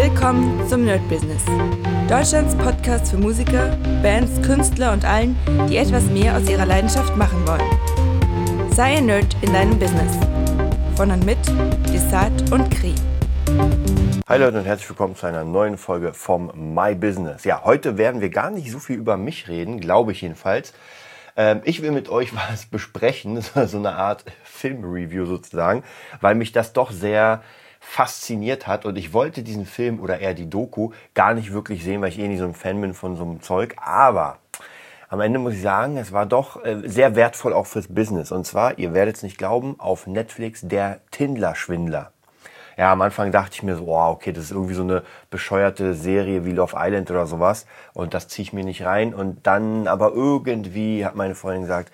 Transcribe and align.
Willkommen 0.00 0.64
zum 0.68 0.84
Nerd 0.84 1.00
Business. 1.08 1.44
Deutschlands 2.08 2.54
Podcast 2.54 3.10
für 3.10 3.16
Musiker, 3.16 3.76
Bands, 4.00 4.40
Künstler 4.46 4.92
und 4.92 5.04
allen, 5.04 5.36
die 5.68 5.76
etwas 5.76 6.04
mehr 6.04 6.36
aus 6.36 6.48
ihrer 6.48 6.66
Leidenschaft 6.66 7.16
machen 7.16 7.44
wollen. 7.44 8.70
Sei 8.70 8.98
ein 8.98 9.06
Nerd 9.06 9.36
in 9.42 9.52
deinem 9.52 9.76
Business. 9.76 10.16
Von 10.94 11.10
und 11.10 11.26
mit 11.26 11.38
Desart 11.92 12.52
und 12.52 12.70
Kri. 12.70 12.94
Hi 14.28 14.38
Leute 14.38 14.58
und 14.58 14.66
herzlich 14.66 14.88
willkommen 14.88 15.16
zu 15.16 15.26
einer 15.26 15.42
neuen 15.42 15.76
Folge 15.76 16.14
vom 16.14 16.52
My 16.54 16.94
Business. 16.94 17.42
Ja, 17.42 17.64
heute 17.64 17.98
werden 17.98 18.20
wir 18.20 18.30
gar 18.30 18.52
nicht 18.52 18.70
so 18.70 18.78
viel 18.78 18.98
über 18.98 19.16
mich 19.16 19.48
reden, 19.48 19.80
glaube 19.80 20.12
ich 20.12 20.22
jedenfalls. 20.22 20.74
Ähm, 21.36 21.60
ich 21.64 21.82
will 21.82 21.90
mit 21.90 22.08
euch 22.08 22.32
was 22.50 22.66
besprechen, 22.66 23.42
so 23.42 23.78
eine 23.78 23.96
Art 23.96 24.24
Filmreview 24.44 25.26
sozusagen, 25.26 25.82
weil 26.20 26.36
mich 26.36 26.52
das 26.52 26.72
doch 26.72 26.92
sehr 26.92 27.42
fasziniert 27.88 28.66
hat 28.66 28.84
und 28.84 28.96
ich 28.98 29.14
wollte 29.14 29.42
diesen 29.42 29.64
Film 29.64 29.98
oder 30.00 30.20
eher 30.20 30.34
die 30.34 30.48
Doku 30.48 30.90
gar 31.14 31.32
nicht 31.32 31.54
wirklich 31.54 31.82
sehen, 31.82 32.02
weil 32.02 32.10
ich 32.10 32.18
eh 32.18 32.28
nicht 32.28 32.38
so 32.38 32.44
ein 32.44 32.54
Fan 32.54 32.78
bin 32.82 32.92
von 32.92 33.16
so 33.16 33.24
einem 33.24 33.40
Zeug. 33.40 33.74
Aber 33.78 34.36
am 35.08 35.20
Ende 35.20 35.38
muss 35.38 35.54
ich 35.54 35.62
sagen, 35.62 35.96
es 35.96 36.12
war 36.12 36.26
doch 36.26 36.62
äh, 36.62 36.82
sehr 36.84 37.16
wertvoll 37.16 37.54
auch 37.54 37.66
fürs 37.66 37.88
Business. 37.88 38.30
Und 38.30 38.46
zwar, 38.46 38.78
ihr 38.78 38.92
werdet 38.92 39.16
es 39.16 39.22
nicht 39.22 39.38
glauben, 39.38 39.80
auf 39.80 40.06
Netflix 40.06 40.60
der 40.62 41.00
Tindler-Schwindler. 41.12 42.12
Ja, 42.76 42.92
am 42.92 43.00
Anfang 43.00 43.32
dachte 43.32 43.54
ich 43.54 43.62
mir 43.62 43.74
so, 43.74 43.86
oh, 43.86 44.10
okay, 44.10 44.32
das 44.32 44.44
ist 44.44 44.50
irgendwie 44.50 44.74
so 44.74 44.82
eine 44.82 45.02
bescheuerte 45.30 45.94
Serie 45.94 46.44
wie 46.44 46.52
Love 46.52 46.76
Island 46.76 47.10
oder 47.10 47.26
sowas 47.26 47.66
und 47.94 48.12
das 48.12 48.28
ziehe 48.28 48.44
ich 48.44 48.52
mir 48.52 48.64
nicht 48.64 48.84
rein. 48.84 49.14
Und 49.14 49.46
dann 49.46 49.88
aber 49.88 50.12
irgendwie 50.12 51.06
hat 51.06 51.16
meine 51.16 51.34
Freundin 51.34 51.62
gesagt, 51.62 51.90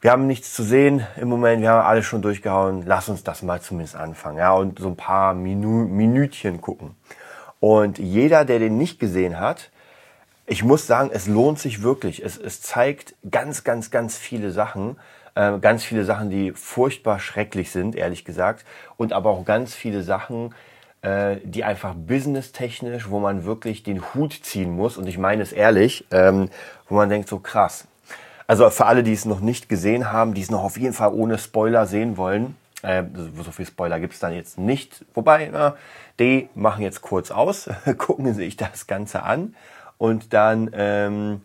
wir 0.00 0.10
haben 0.12 0.26
nichts 0.26 0.54
zu 0.54 0.62
sehen 0.62 1.06
im 1.16 1.28
Moment, 1.28 1.62
wir 1.62 1.70
haben 1.70 1.86
alles 1.86 2.04
schon 2.04 2.22
durchgehauen, 2.22 2.84
lass 2.86 3.08
uns 3.08 3.24
das 3.24 3.42
mal 3.42 3.60
zumindest 3.60 3.96
anfangen, 3.96 4.38
ja, 4.38 4.52
und 4.52 4.78
so 4.78 4.88
ein 4.88 4.96
paar 4.96 5.34
Minu 5.34 5.86
Minütchen 5.86 6.60
gucken. 6.60 6.94
Und 7.60 7.98
jeder, 7.98 8.44
der 8.44 8.58
den 8.58 8.76
nicht 8.76 9.00
gesehen 9.00 9.40
hat, 9.40 9.70
ich 10.46 10.62
muss 10.62 10.86
sagen, 10.86 11.10
es 11.12 11.26
lohnt 11.26 11.58
sich 11.58 11.82
wirklich. 11.82 12.24
Es, 12.24 12.38
es 12.38 12.62
zeigt 12.62 13.14
ganz, 13.28 13.64
ganz, 13.64 13.90
ganz 13.90 14.16
viele 14.16 14.52
Sachen, 14.52 14.96
äh, 15.34 15.58
ganz 15.58 15.82
viele 15.82 16.04
Sachen, 16.04 16.30
die 16.30 16.52
furchtbar 16.52 17.18
schrecklich 17.18 17.70
sind, 17.70 17.96
ehrlich 17.96 18.24
gesagt, 18.24 18.64
und 18.96 19.12
aber 19.12 19.30
auch 19.30 19.44
ganz 19.44 19.74
viele 19.74 20.02
Sachen, 20.02 20.54
äh, 21.02 21.36
die 21.42 21.64
einfach 21.64 21.94
businesstechnisch, 21.94 23.10
wo 23.10 23.18
man 23.18 23.44
wirklich 23.44 23.82
den 23.82 24.14
Hut 24.14 24.32
ziehen 24.32 24.70
muss, 24.70 24.96
und 24.96 25.06
ich 25.06 25.18
meine 25.18 25.42
es 25.42 25.52
ehrlich, 25.52 26.06
ähm, 26.10 26.48
wo 26.88 26.94
man 26.94 27.08
denkt, 27.08 27.28
so 27.28 27.40
krass, 27.40 27.88
also 28.46 28.68
für 28.70 28.86
alle, 28.86 29.02
die 29.02 29.12
es 29.12 29.24
noch 29.24 29.40
nicht 29.40 29.68
gesehen 29.68 30.12
haben, 30.12 30.34
die 30.34 30.42
es 30.42 30.50
noch 30.50 30.62
auf 30.62 30.76
jeden 30.78 30.94
Fall 30.94 31.12
ohne 31.12 31.38
Spoiler 31.38 31.86
sehen 31.86 32.16
wollen, 32.16 32.56
äh, 32.82 33.04
so 33.42 33.50
viel 33.50 33.66
Spoiler 33.66 33.98
gibt's 34.00 34.18
dann 34.18 34.32
jetzt 34.32 34.58
nicht. 34.58 35.04
Wobei, 35.14 35.48
na, 35.52 35.76
die 36.18 36.48
machen 36.54 36.82
jetzt 36.82 37.02
kurz 37.02 37.30
aus, 37.30 37.68
gucken 37.98 38.34
sich 38.34 38.56
das 38.56 38.86
Ganze 38.86 39.22
an 39.22 39.54
und 39.98 40.32
dann, 40.32 40.70
ähm, 40.72 41.42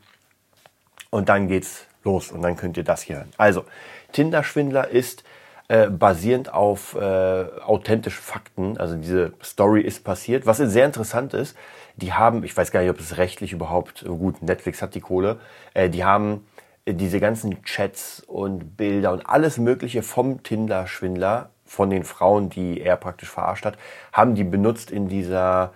und 1.09 1.29
dann 1.29 1.47
geht's 1.47 1.85
los 2.03 2.31
und 2.31 2.41
dann 2.41 2.55
könnt 2.55 2.77
ihr 2.77 2.83
das 2.83 3.01
hier 3.01 3.17
hören. 3.17 3.31
Also, 3.37 3.65
Tinder-Schwindler 4.11 4.89
ist 4.89 5.23
äh, 5.67 5.89
basierend 5.89 6.53
auf 6.53 6.95
äh, 6.95 6.99
authentische 6.99 8.21
Fakten. 8.21 8.77
Also 8.77 8.97
diese 8.97 9.31
Story 9.41 9.81
ist 9.81 10.03
passiert. 10.03 10.45
Was 10.45 10.57
sehr 10.57 10.85
interessant 10.85 11.33
ist, 11.33 11.55
die 11.95 12.11
haben, 12.11 12.43
ich 12.43 12.55
weiß 12.55 12.71
gar 12.71 12.81
nicht, 12.81 12.89
ob 12.89 12.99
es 12.99 13.17
rechtlich 13.17 13.53
überhaupt, 13.53 14.03
gut, 14.05 14.41
Netflix 14.41 14.81
hat 14.81 14.95
die 14.95 14.99
Kohle, 14.99 15.39
äh, 15.73 15.89
die 15.89 16.03
haben 16.03 16.45
diese 16.87 17.19
ganzen 17.19 17.63
Chats 17.63 18.23
und 18.25 18.77
Bilder 18.77 19.11
und 19.13 19.27
alles 19.27 19.57
Mögliche 19.57 20.03
vom 20.03 20.43
Tinder-Schwindler, 20.43 21.49
von 21.65 21.89
den 21.89 22.03
Frauen, 22.03 22.49
die 22.49 22.81
er 22.81 22.97
praktisch 22.97 23.29
verarscht 23.29 23.65
hat, 23.65 23.77
haben 24.11 24.35
die 24.35 24.43
benutzt 24.43 24.91
in 24.91 25.07
dieser 25.07 25.71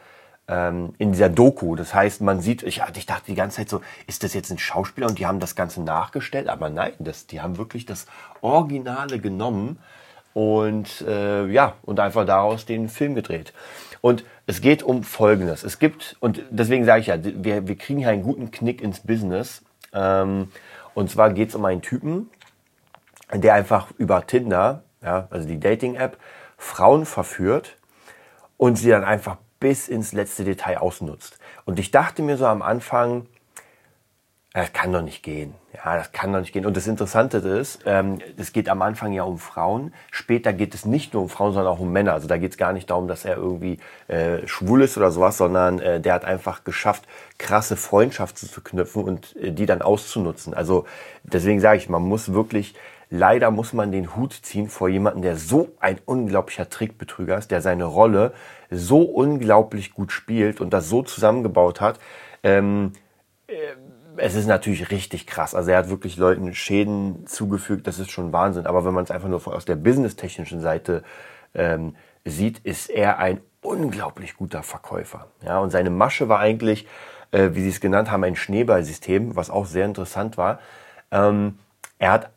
ähm, 0.47 0.93
in 0.97 1.11
dieser 1.11 1.29
Doku. 1.29 1.75
Das 1.75 1.93
heißt, 1.93 2.21
man 2.21 2.41
sieht, 2.41 2.63
ich, 2.63 2.81
ich 2.95 3.05
dachte 3.05 3.25
die 3.27 3.35
ganze 3.35 3.57
Zeit 3.57 3.69
so, 3.69 3.81
ist 4.05 4.23
das 4.23 4.33
jetzt 4.33 4.51
ein 4.51 4.59
Schauspieler 4.59 5.07
und 5.07 5.19
die 5.19 5.25
haben 5.25 5.39
das 5.39 5.55
Ganze 5.55 5.81
nachgestellt? 5.81 6.49
Aber 6.49 6.69
nein, 6.69 6.93
das, 6.99 7.27
die 7.27 7.41
haben 7.41 7.57
wirklich 7.57 7.85
das 7.85 8.05
Originale 8.41 9.19
genommen 9.19 9.79
und 10.33 11.01
äh, 11.07 11.45
ja 11.47 11.75
und 11.83 11.99
einfach 11.99 12.25
daraus 12.25 12.65
den 12.65 12.89
Film 12.89 13.15
gedreht. 13.15 13.53
Und 14.01 14.25
es 14.47 14.61
geht 14.61 14.83
um 14.83 15.03
Folgendes: 15.03 15.63
Es 15.63 15.79
gibt 15.79 16.17
und 16.19 16.43
deswegen 16.49 16.85
sage 16.85 17.01
ich 17.01 17.07
ja, 17.07 17.17
wir, 17.23 17.67
wir 17.67 17.77
kriegen 17.77 17.99
hier 17.99 18.09
einen 18.09 18.23
guten 18.23 18.51
Knick 18.51 18.81
ins 18.81 18.99
Business. 18.99 19.63
Ähm, 19.93 20.49
und 20.95 21.11
zwar 21.11 21.31
geht 21.31 21.49
es 21.49 21.55
um 21.55 21.65
einen 21.65 21.83
Typen, 21.83 22.31
der 23.31 23.53
einfach 23.53 23.91
über 23.97 24.25
Tinder, 24.25 24.83
ja, 25.03 25.27
also 25.29 25.47
die 25.47 25.59
Dating-App, 25.59 26.17
Frauen 26.57 27.05
verführt 27.05 27.77
und 28.57 28.77
sie 28.77 28.89
dann 28.89 29.03
einfach 29.03 29.37
bis 29.59 29.87
ins 29.87 30.13
letzte 30.13 30.43
Detail 30.43 30.77
ausnutzt. 30.77 31.37
Und 31.65 31.79
ich 31.79 31.91
dachte 31.91 32.23
mir 32.23 32.37
so 32.37 32.47
am 32.47 32.61
Anfang, 32.61 33.27
das 34.53 34.71
kann 34.73 34.93
doch 34.93 35.01
nicht 35.01 35.21
gehen. 35.21 35.53
Ja, 35.83 35.97
das 35.97 36.11
kann 36.11 36.31
doch 36.31 36.39
nicht 36.39 36.53
gehen. 36.53 36.65
Und 36.65 36.77
das 36.77 36.87
Interessante 36.87 37.37
ist, 37.37 37.79
ähm, 37.85 38.19
es 38.37 38.53
geht 38.53 38.69
am 38.69 38.81
Anfang 38.81 39.11
ja 39.11 39.23
um 39.23 39.37
Frauen. 39.37 39.93
Später 40.11 40.53
geht 40.53 40.73
es 40.73 40.85
nicht 40.85 41.13
nur 41.13 41.23
um 41.23 41.29
Frauen, 41.29 41.53
sondern 41.53 41.73
auch 41.73 41.79
um 41.79 41.91
Männer. 41.91 42.13
Also 42.13 42.27
da 42.27 42.37
geht 42.37 42.51
es 42.51 42.57
gar 42.57 42.71
nicht 42.71 42.89
darum, 42.89 43.07
dass 43.07 43.25
er 43.25 43.35
irgendwie 43.35 43.79
äh, 44.07 44.47
schwul 44.47 44.83
ist 44.83 44.97
oder 44.97 45.11
sowas, 45.11 45.37
sondern 45.37 45.79
äh, 45.79 45.99
der 45.99 46.13
hat 46.13 46.23
einfach 46.23 46.63
geschafft, 46.63 47.03
krasse 47.37 47.75
Freundschaften 47.75 48.47
zu 48.47 48.61
knüpfen 48.61 49.03
und 49.03 49.35
äh, 49.35 49.51
die 49.51 49.65
dann 49.65 49.81
auszunutzen. 49.81 50.53
Also 50.53 50.85
deswegen 51.23 51.59
sage 51.59 51.77
ich, 51.77 51.89
man 51.89 52.03
muss 52.03 52.31
wirklich, 52.31 52.75
leider 53.09 53.51
muss 53.51 53.73
man 53.73 53.91
den 53.91 54.15
Hut 54.15 54.33
ziehen 54.33 54.69
vor 54.69 54.87
jemandem, 54.87 55.23
der 55.23 55.35
so 55.35 55.69
ein 55.79 55.99
unglaublicher 56.05 56.69
Trickbetrüger 56.69 57.37
ist, 57.37 57.51
der 57.51 57.61
seine 57.61 57.85
Rolle 57.85 58.33
so 58.71 59.01
unglaublich 59.01 59.93
gut 59.93 60.11
spielt 60.11 60.61
und 60.61 60.71
das 60.71 60.89
so 60.89 61.03
zusammengebaut 61.03 61.81
hat. 61.81 61.99
Ähm, 62.43 62.93
äh, 62.93 63.04
es 64.17 64.35
ist 64.35 64.47
natürlich 64.47 64.91
richtig 64.91 65.27
krass. 65.27 65.55
Also 65.55 65.71
er 65.71 65.77
hat 65.77 65.89
wirklich 65.89 66.17
Leuten 66.17 66.53
Schäden 66.53 67.25
zugefügt, 67.27 67.87
das 67.87 67.99
ist 67.99 68.11
schon 68.11 68.33
Wahnsinn. 68.33 68.65
Aber 68.65 68.85
wenn 68.85 68.93
man 68.93 69.03
es 69.03 69.11
einfach 69.11 69.27
nur 69.27 69.45
aus 69.47 69.65
der 69.65 69.75
businesstechnischen 69.75 70.61
Seite 70.61 71.03
ähm, 71.53 71.95
sieht, 72.23 72.59
ist 72.59 72.89
er 72.89 73.19
ein 73.19 73.41
unglaublich 73.61 74.35
guter 74.37 74.63
Verkäufer. 74.63 75.27
Ja, 75.43 75.59
und 75.59 75.71
seine 75.71 75.89
Masche 75.89 76.29
war 76.29 76.39
eigentlich, 76.39 76.87
äh, 77.31 77.49
wie 77.53 77.61
Sie 77.61 77.69
es 77.69 77.79
genannt 77.79 78.11
haben, 78.11 78.23
ein 78.23 78.35
Schneeballsystem, 78.35 79.35
was 79.35 79.49
auch 79.49 79.65
sehr 79.65 79.85
interessant 79.85 80.37
war. 80.37 80.59
Ähm, 81.11 81.59
er 81.97 82.11
hat 82.11 82.29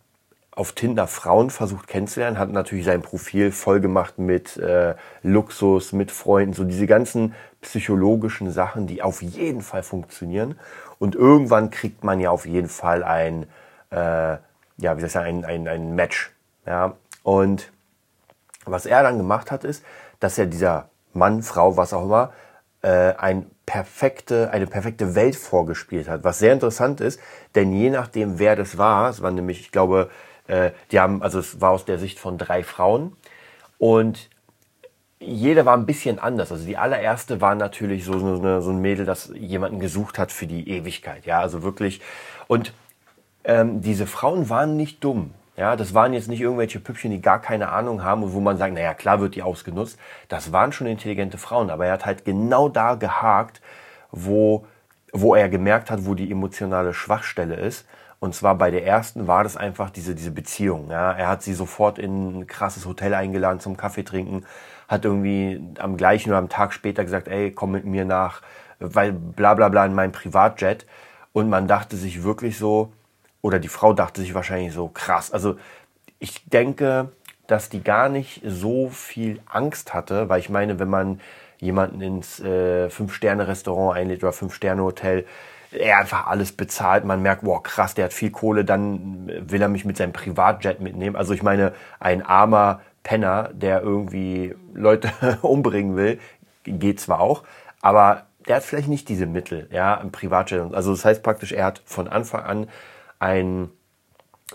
auf 0.59 0.72
Tinder 0.72 1.06
Frauen 1.06 1.50
versucht 1.50 1.87
kennenzulernen, 1.87 2.37
hat 2.37 2.50
natürlich 2.50 2.84
sein 2.84 3.00
Profil 3.00 3.53
voll 3.53 3.81
gemacht 3.81 4.19
mit 4.19 4.56
äh, 4.56 4.97
Luxus, 5.22 5.93
mit 5.93 6.11
Freunden, 6.11 6.53
so 6.53 6.65
diese 6.65 6.88
ganzen 6.88 7.34
psychologischen 7.61 8.50
Sachen, 8.50 8.88
die 8.88 9.00
auf 9.00 9.22
jeden 9.22 9.62
Fall 9.62 9.84
funktionieren. 9.84 10.59
Und 10.98 11.14
irgendwann 11.14 11.70
kriegt 11.70 12.04
man 12.04 12.20
ja 12.20 12.31
auf 12.31 12.47
jeden 12.47 12.69
Fall 12.69 13.04
ein, 13.04 13.44
äh, 13.91 13.97
ja, 13.97 14.97
wie 14.97 15.00
soll 15.00 15.06
ich 15.06 15.12
sagen, 15.12 15.44
ein, 15.44 15.44
ein, 15.44 15.69
ein 15.69 15.94
Match. 15.94 16.32
Ja? 16.66 16.94
Und 17.22 17.70
was 18.64 18.86
er 18.86 19.03
dann 19.03 19.19
gemacht 19.19 19.50
hat, 19.50 19.64
ist, 19.64 19.84
dass 20.20 20.38
er 20.38 20.47
dieser 20.47 20.88
Mann, 21.12 21.42
Frau, 21.42 21.76
was 21.76 21.92
auch 21.92 22.04
immer, 22.04 22.32
äh, 22.82 23.14
ein 23.16 23.50
perfekte, 23.66 24.50
eine 24.50 24.66
perfekte 24.66 25.14
Welt 25.14 25.37
vorgespielt 25.37 26.08
hat. 26.08 26.25
Was 26.25 26.38
sehr 26.38 26.53
interessant 26.53 27.00
ist, 27.00 27.20
denn 27.54 27.72
je 27.72 27.91
nachdem, 27.91 28.38
wer 28.38 28.56
das 28.56 28.78
war, 28.78 29.10
es 29.10 29.20
waren 29.20 29.34
nämlich, 29.34 29.60
ich 29.60 29.72
glaube, 29.72 30.10
äh, 30.47 30.70
die 30.91 31.00
haben, 31.00 31.22
also 31.22 31.38
es 31.38 31.60
war 31.60 31.70
aus 31.70 31.84
der 31.84 31.98
Sicht 31.98 32.19
von 32.19 32.38
drei 32.38 32.62
Frauen 32.62 33.16
und 33.78 34.31
jeder 35.21 35.67
war 35.67 35.77
ein 35.77 35.87
bisschen 35.87 36.19
anders. 36.19 36.53
Also 36.53 36.65
die 36.65 36.77
allererste 36.77 37.41
war 37.41 37.55
natürlich 37.55 38.05
so, 38.05 38.19
so, 38.19 38.39
eine, 38.39 38.62
so 38.62 38.71
ein 38.71 38.81
Mädel, 38.81 39.05
das 39.05 39.33
jemanden 39.34 39.81
gesucht 39.81 40.19
hat 40.19 40.31
für 40.33 40.47
die 40.47 40.69
Ewigkeit. 40.69 41.27
Ja, 41.27 41.41
also 41.41 41.62
wirklich. 41.62 42.01
Und 42.47 42.73
ähm, 43.45 43.81
diese 43.81 44.06
Frauen 44.06 44.49
waren 44.49 44.77
nicht 44.77 45.03
dumm. 45.03 45.34
Ja, 45.56 45.75
das 45.75 45.93
waren 45.93 46.12
jetzt 46.12 46.29
nicht 46.29 46.41
irgendwelche 46.41 46.79
Püppchen, 46.79 47.11
die 47.11 47.21
gar 47.21 47.41
keine 47.41 47.71
Ahnung 47.71 48.05
haben 48.05 48.23
und 48.23 48.33
wo 48.33 48.39
man 48.39 48.59
sagt, 48.59 48.75
naja, 48.75 48.95
klar 48.95 49.21
wird 49.21 49.34
die 49.34 49.43
ausgenutzt. 49.43 49.99
Das 50.29 50.53
waren 50.53 50.71
schon 50.71 50.87
intelligente 50.87 51.37
Frauen, 51.37 51.71
aber 51.71 51.87
er 51.87 51.94
hat 51.94 52.06
halt 52.06 52.25
genau 52.25 52.69
da 52.69 52.94
gehakt, 52.94 53.61
wo, 54.12 54.67
wo 55.12 55.35
er 55.35 55.49
gemerkt 55.49 55.91
hat, 55.91 56.06
wo 56.06 56.14
die 56.14 56.31
emotionale 56.31 56.94
Schwachstelle 56.94 57.56
ist. 57.56 57.87
Und 58.21 58.37
zwar 58.37 58.55
bei 58.55 58.71
der 58.71 58.87
ersten 58.87 59.26
war 59.26 59.43
das 59.43 59.56
einfach 59.56 59.91
diese, 59.91 60.14
diese 60.14 60.31
Beziehung. 60.31 60.91
Ja. 60.91 61.11
Er 61.12 61.26
hat 61.26 61.43
sie 61.43 61.55
sofort 61.55 61.99
in 61.99 62.41
ein 62.41 62.47
krasses 62.47 62.87
Hotel 62.87 63.14
eingeladen 63.14 63.59
zum 63.59 63.76
Kaffee 63.76 64.05
trinken 64.05 64.44
hat 64.88 65.05
irgendwie 65.05 65.61
am 65.79 65.96
gleichen 65.96 66.31
oder 66.31 66.38
am 66.38 66.49
Tag 66.49 66.73
später 66.73 67.05
gesagt, 67.05 67.29
ey, 67.29 67.52
komm 67.52 67.73
mit 67.73 67.85
mir 67.85 68.05
nach, 68.05 68.43
weil 68.81 69.12
bla 69.12 69.55
bla 69.55 69.69
bla 69.69 69.85
in 69.87 69.94
meinem 69.94 70.12
Privatjet. 70.12 70.87
Und 71.32 71.49
man 71.49 71.69
dachte 71.69 71.96
sich 71.96 72.25
wirklich 72.25 72.58
so, 72.58 72.93
oder 73.43 73.58
die 73.58 73.69
Frau 73.69 73.93
dachte 73.93 74.23
sich 74.23 74.35
wahrscheinlich 74.35 74.73
so, 74.73 74.88
krass. 74.88 75.31
Also 75.31 75.56
ich 76.19 76.49
denke, 76.49 77.11
dass 77.46 77.69
die 77.69 77.82
gar 77.82 78.08
nicht 78.08 78.43
so 78.44 78.88
viel 78.88 79.40
Angst 79.46 79.94
hatte, 79.94 80.29
weil 80.29 80.40
ich 80.40 80.49
meine, 80.49 80.79
wenn 80.79 80.88
man 80.88 81.20
jemanden 81.58 82.00
ins 82.00 82.40
äh, 82.40 82.88
Fünf-Sterne-Restaurant 82.90 83.96
einlädt 83.96 84.23
oder 84.23 84.32
Fünf-Sterne-Hotel, 84.32 85.26
er 85.70 85.99
einfach 85.99 86.26
alles 86.26 86.52
bezahlt, 86.52 87.05
man 87.05 87.20
merkt, 87.20 87.44
wow, 87.44 87.62
krass, 87.62 87.94
der 87.94 88.06
hat 88.06 88.12
viel 88.12 88.31
Kohle, 88.31 88.64
dann 88.64 89.31
will 89.50 89.61
er 89.61 89.69
mich 89.69 89.85
mit 89.85 89.96
seinem 89.96 90.12
Privatjet 90.12 90.81
mitnehmen. 90.81 91.17
Also 91.17 91.35
ich 91.35 91.43
meine, 91.43 91.75
ein 92.00 92.25
armer 92.25 92.81
Penner, 93.08 93.49
der 93.55 93.81
irgendwie 93.81 94.55
Leute 94.75 95.10
umbringen 95.40 95.96
will, 95.96 96.19
geht 96.64 97.00
zwar 97.00 97.20
auch, 97.20 97.43
aber 97.81 98.26
der 98.46 98.56
hat 98.56 98.64
vielleicht 98.64 98.88
nicht 98.88 99.08
diese 99.08 99.25
Mittel, 99.25 99.66
ja, 99.72 99.94
im 99.94 100.12
Privatjet. 100.12 100.75
Also 100.75 100.90
das 100.90 101.06
heißt 101.06 101.22
praktisch, 101.22 101.52
er 101.52 101.64
hat 101.64 101.81
von 101.87 102.06
Anfang 102.06 102.44
an 102.44 102.69
ein 103.19 103.70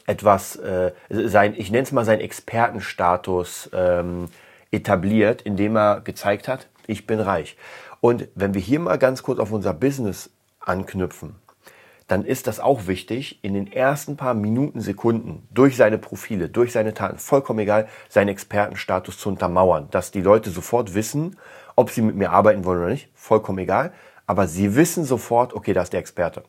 etwas, 0.05 0.55
äh, 0.57 0.91
sein, 1.09 1.55
ich 1.57 1.71
nenne 1.71 1.81
es 1.81 1.91
mal 1.91 2.05
seinen 2.05 2.21
Expertenstatus 2.21 3.71
ähm, 3.73 4.27
etabliert, 4.69 5.41
indem 5.41 5.75
er 5.75 6.01
gezeigt 6.01 6.47
hat, 6.47 6.67
ich 6.85 7.07
bin 7.07 7.19
reich. 7.19 7.57
Und 8.01 8.27
wenn 8.35 8.53
wir 8.53 8.61
hier 8.61 8.79
mal 8.79 8.99
ganz 8.99 9.23
kurz 9.23 9.39
auf 9.39 9.51
unser 9.51 9.73
Business 9.73 10.29
anknüpfen, 10.59 11.37
dann 12.07 12.25
ist 12.25 12.47
das 12.47 12.59
auch 12.59 12.87
wichtig, 12.87 13.39
in 13.43 13.53
den 13.53 13.71
ersten 13.71 14.17
paar 14.17 14.33
Minuten, 14.33 14.81
Sekunden 14.81 15.47
durch 15.51 15.77
seine 15.77 15.97
Profile, 15.97 16.49
durch 16.49 16.71
seine 16.71 16.93
Taten, 16.93 17.17
vollkommen 17.17 17.59
egal, 17.59 17.87
seinen 18.09 18.29
Expertenstatus 18.29 19.17
zu 19.17 19.29
untermauern, 19.29 19.87
dass 19.91 20.11
die 20.11 20.21
Leute 20.21 20.49
sofort 20.49 20.95
wissen, 20.95 21.37
ob 21.75 21.89
sie 21.89 22.01
mit 22.01 22.15
mir 22.15 22.31
arbeiten 22.31 22.65
wollen 22.65 22.79
oder 22.79 22.89
nicht, 22.89 23.09
vollkommen 23.15 23.59
egal, 23.59 23.93
aber 24.27 24.47
sie 24.47 24.75
wissen 24.75 25.03
sofort, 25.05 25.53
okay, 25.53 25.73
da 25.73 25.81
ist 25.81 25.93
der 25.93 25.99
Experte. 25.99 26.43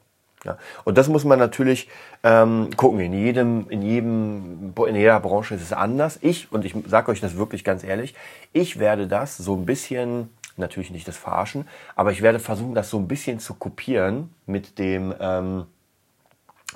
Ja. 0.44 0.58
Und 0.84 0.98
das 0.98 1.08
muss 1.08 1.24
man 1.24 1.38
natürlich 1.38 1.88
ähm, 2.22 2.68
gucken. 2.76 3.00
In 3.00 3.14
jedem, 3.14 3.66
in 3.70 3.82
jedem, 3.82 4.74
in 4.76 4.94
jeder 4.94 5.18
Branche 5.20 5.54
ist 5.54 5.62
es 5.62 5.72
anders. 5.72 6.18
Ich, 6.20 6.52
und 6.52 6.64
ich 6.64 6.74
sage 6.86 7.10
euch 7.10 7.20
das 7.20 7.36
wirklich 7.36 7.64
ganz 7.64 7.82
ehrlich, 7.82 8.14
ich 8.52 8.78
werde 8.78 9.06
das 9.06 9.36
so 9.36 9.54
ein 9.54 9.64
bisschen, 9.64 10.28
natürlich 10.56 10.90
nicht 10.90 11.08
das 11.08 11.16
Verarschen, 11.16 11.66
aber 11.96 12.12
ich 12.12 12.22
werde 12.22 12.38
versuchen, 12.38 12.74
das 12.74 12.90
so 12.90 12.98
ein 12.98 13.08
bisschen 13.08 13.38
zu 13.38 13.54
kopieren 13.54 14.30
mit 14.46 14.78
dem, 14.78 15.14
ähm, 15.20 15.66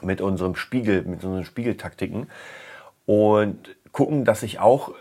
mit 0.03 0.21
unserem 0.21 0.55
Spiegel, 0.55 1.03
mit 1.03 1.25
unseren 1.25 1.45
Spiegeltaktiken 1.45 2.29
und 3.07 3.77
gucken, 3.93 4.25
dass 4.25 4.43
ich 4.43 4.59
auch 4.59 4.93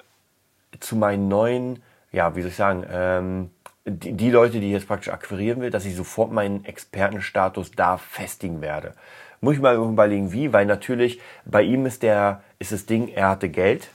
zu 0.80 0.96
meinen 0.96 1.28
neuen, 1.28 1.82
ja, 2.12 2.36
wie 2.36 2.42
soll 2.42 2.52
ich 2.52 2.56
sagen, 2.56 2.86
ähm, 2.90 3.50
die, 3.86 4.14
die 4.14 4.32
Leute, 4.32 4.60
die 4.60 4.68
ich 4.68 4.74
jetzt 4.74 4.88
praktisch 4.88 5.14
akquirieren 5.14 5.62
will, 5.62 5.70
dass 5.70 5.86
ich 5.86 5.96
sofort 5.96 6.32
meinen 6.32 6.66
Expertenstatus 6.66 7.72
da 7.72 7.98
festigen 7.98 8.62
werde. 8.62 8.94
Muss 9.40 9.56
ich 9.56 9.62
mal 9.62 9.76
überlegen, 9.76 10.32
wie, 10.32 10.52
weil 10.52 10.66
natürlich 10.66 11.22
bei 11.46 11.62
ihm 11.62 11.86
ist 11.86 12.04
der, 12.04 12.42
ist 12.60 12.72
das 12.72 12.86
Ding, 12.86 13.08
er 13.08 13.30
hatte 13.30 13.50
Geld 13.50 13.90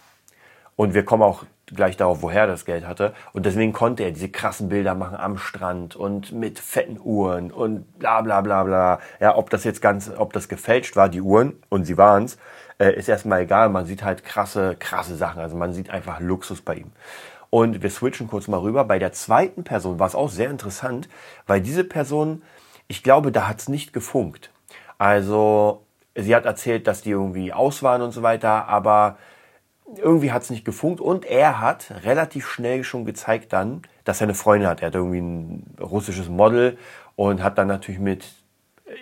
und 0.76 0.94
wir 0.94 1.04
kommen 1.04 1.22
auch 1.22 1.44
gleich 1.74 1.96
darauf, 1.96 2.22
woher 2.22 2.46
das 2.46 2.64
Geld 2.64 2.86
hatte. 2.86 3.14
Und 3.32 3.46
deswegen 3.46 3.72
konnte 3.72 4.02
er 4.02 4.12
diese 4.12 4.28
krassen 4.28 4.68
Bilder 4.68 4.94
machen 4.94 5.16
am 5.16 5.38
Strand 5.38 5.96
und 5.96 6.32
mit 6.32 6.58
fetten 6.58 6.98
Uhren 7.02 7.50
und 7.50 7.98
bla 7.98 8.20
bla 8.20 8.40
bla 8.40 8.64
bla. 8.64 9.00
Ja, 9.20 9.36
ob 9.36 9.50
das 9.50 9.64
jetzt 9.64 9.82
ganz, 9.82 10.10
ob 10.16 10.32
das 10.32 10.48
gefälscht 10.48 10.96
war, 10.96 11.08
die 11.08 11.20
Uhren, 11.20 11.54
und 11.68 11.84
sie 11.84 11.96
waren's, 11.96 12.38
äh, 12.78 12.94
ist 12.94 13.08
erstmal 13.08 13.42
egal. 13.42 13.68
Man 13.68 13.86
sieht 13.86 14.02
halt 14.02 14.24
krasse, 14.24 14.76
krasse 14.78 15.16
Sachen. 15.16 15.40
Also 15.40 15.56
man 15.56 15.72
sieht 15.72 15.90
einfach 15.90 16.20
Luxus 16.20 16.60
bei 16.60 16.76
ihm. 16.76 16.92
Und 17.50 17.82
wir 17.82 17.90
switchen 17.90 18.28
kurz 18.28 18.48
mal 18.48 18.60
rüber. 18.60 18.84
Bei 18.84 18.98
der 18.98 19.12
zweiten 19.12 19.62
Person 19.62 19.98
war 19.98 20.06
es 20.06 20.14
auch 20.14 20.30
sehr 20.30 20.50
interessant, 20.50 21.08
weil 21.46 21.60
diese 21.60 21.84
Person, 21.84 22.42
ich 22.88 23.02
glaube, 23.02 23.30
da 23.30 23.46
hat 23.46 23.60
es 23.60 23.68
nicht 23.68 23.92
gefunkt. 23.92 24.50
Also 24.98 25.82
sie 26.14 26.34
hat 26.34 26.46
erzählt, 26.46 26.86
dass 26.86 27.02
die 27.02 27.10
irgendwie 27.10 27.52
aus 27.52 27.82
waren 27.82 28.02
und 28.02 28.12
so 28.12 28.22
weiter, 28.22 28.68
aber 28.68 29.18
irgendwie 29.96 30.32
hat 30.32 30.42
es 30.42 30.50
nicht 30.50 30.64
gefunkt 30.64 31.00
und 31.00 31.24
er 31.24 31.60
hat 31.60 31.92
relativ 32.04 32.48
schnell 32.48 32.84
schon 32.84 33.04
gezeigt 33.04 33.52
dann, 33.52 33.82
dass 34.04 34.20
er 34.20 34.26
eine 34.26 34.34
Freundin 34.34 34.68
hat. 34.68 34.80
Er 34.80 34.88
hat 34.88 34.94
irgendwie 34.94 35.20
ein 35.20 35.76
russisches 35.80 36.28
Model 36.28 36.78
und 37.16 37.42
hat 37.42 37.58
dann 37.58 37.68
natürlich 37.68 38.00
mit, 38.00 38.26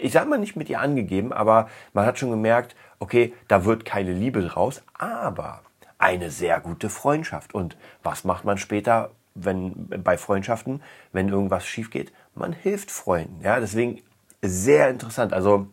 ich 0.00 0.12
sag 0.12 0.28
mal 0.28 0.38
nicht 0.38 0.56
mit 0.56 0.68
ihr 0.68 0.80
angegeben, 0.80 1.32
aber 1.32 1.68
man 1.92 2.06
hat 2.06 2.18
schon 2.18 2.30
gemerkt, 2.30 2.74
okay, 2.98 3.32
da 3.48 3.64
wird 3.64 3.84
keine 3.84 4.12
Liebe 4.12 4.42
draus, 4.42 4.82
aber 4.94 5.62
eine 5.98 6.30
sehr 6.30 6.60
gute 6.60 6.88
Freundschaft. 6.88 7.54
Und 7.54 7.76
was 8.02 8.24
macht 8.24 8.44
man 8.44 8.58
später, 8.58 9.10
wenn 9.34 9.88
bei 10.02 10.16
Freundschaften, 10.16 10.82
wenn 11.12 11.28
irgendwas 11.28 11.66
schief 11.66 11.90
geht? 11.90 12.12
Man 12.34 12.52
hilft 12.52 12.90
Freunden. 12.90 13.40
Ja, 13.42 13.60
deswegen 13.60 14.00
sehr 14.42 14.88
interessant. 14.88 15.32
Also 15.32 15.68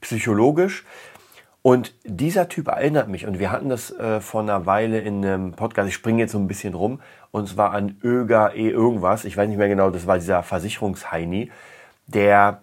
psychologisch. 0.00 0.84
Und 1.62 1.94
dieser 2.04 2.48
Typ 2.48 2.68
erinnert 2.68 3.08
mich, 3.08 3.26
und 3.26 3.38
wir 3.38 3.52
hatten 3.52 3.68
das 3.68 3.90
äh, 3.90 4.20
vor 4.20 4.40
einer 4.40 4.64
Weile 4.64 5.00
in 5.00 5.24
einem 5.24 5.52
Podcast, 5.52 5.88
ich 5.88 5.94
springe 5.94 6.20
jetzt 6.20 6.32
so 6.32 6.38
ein 6.38 6.48
bisschen 6.48 6.74
rum, 6.74 7.00
und 7.32 7.48
zwar 7.48 7.72
an 7.72 7.98
Öger 8.02 8.54
E 8.54 8.70
irgendwas, 8.70 9.24
ich 9.24 9.36
weiß 9.36 9.48
nicht 9.48 9.58
mehr 9.58 9.68
genau, 9.68 9.90
das 9.90 10.06
war 10.06 10.16
dieser 10.16 10.42
Versicherungsheini, 10.42 11.50
der 12.06 12.62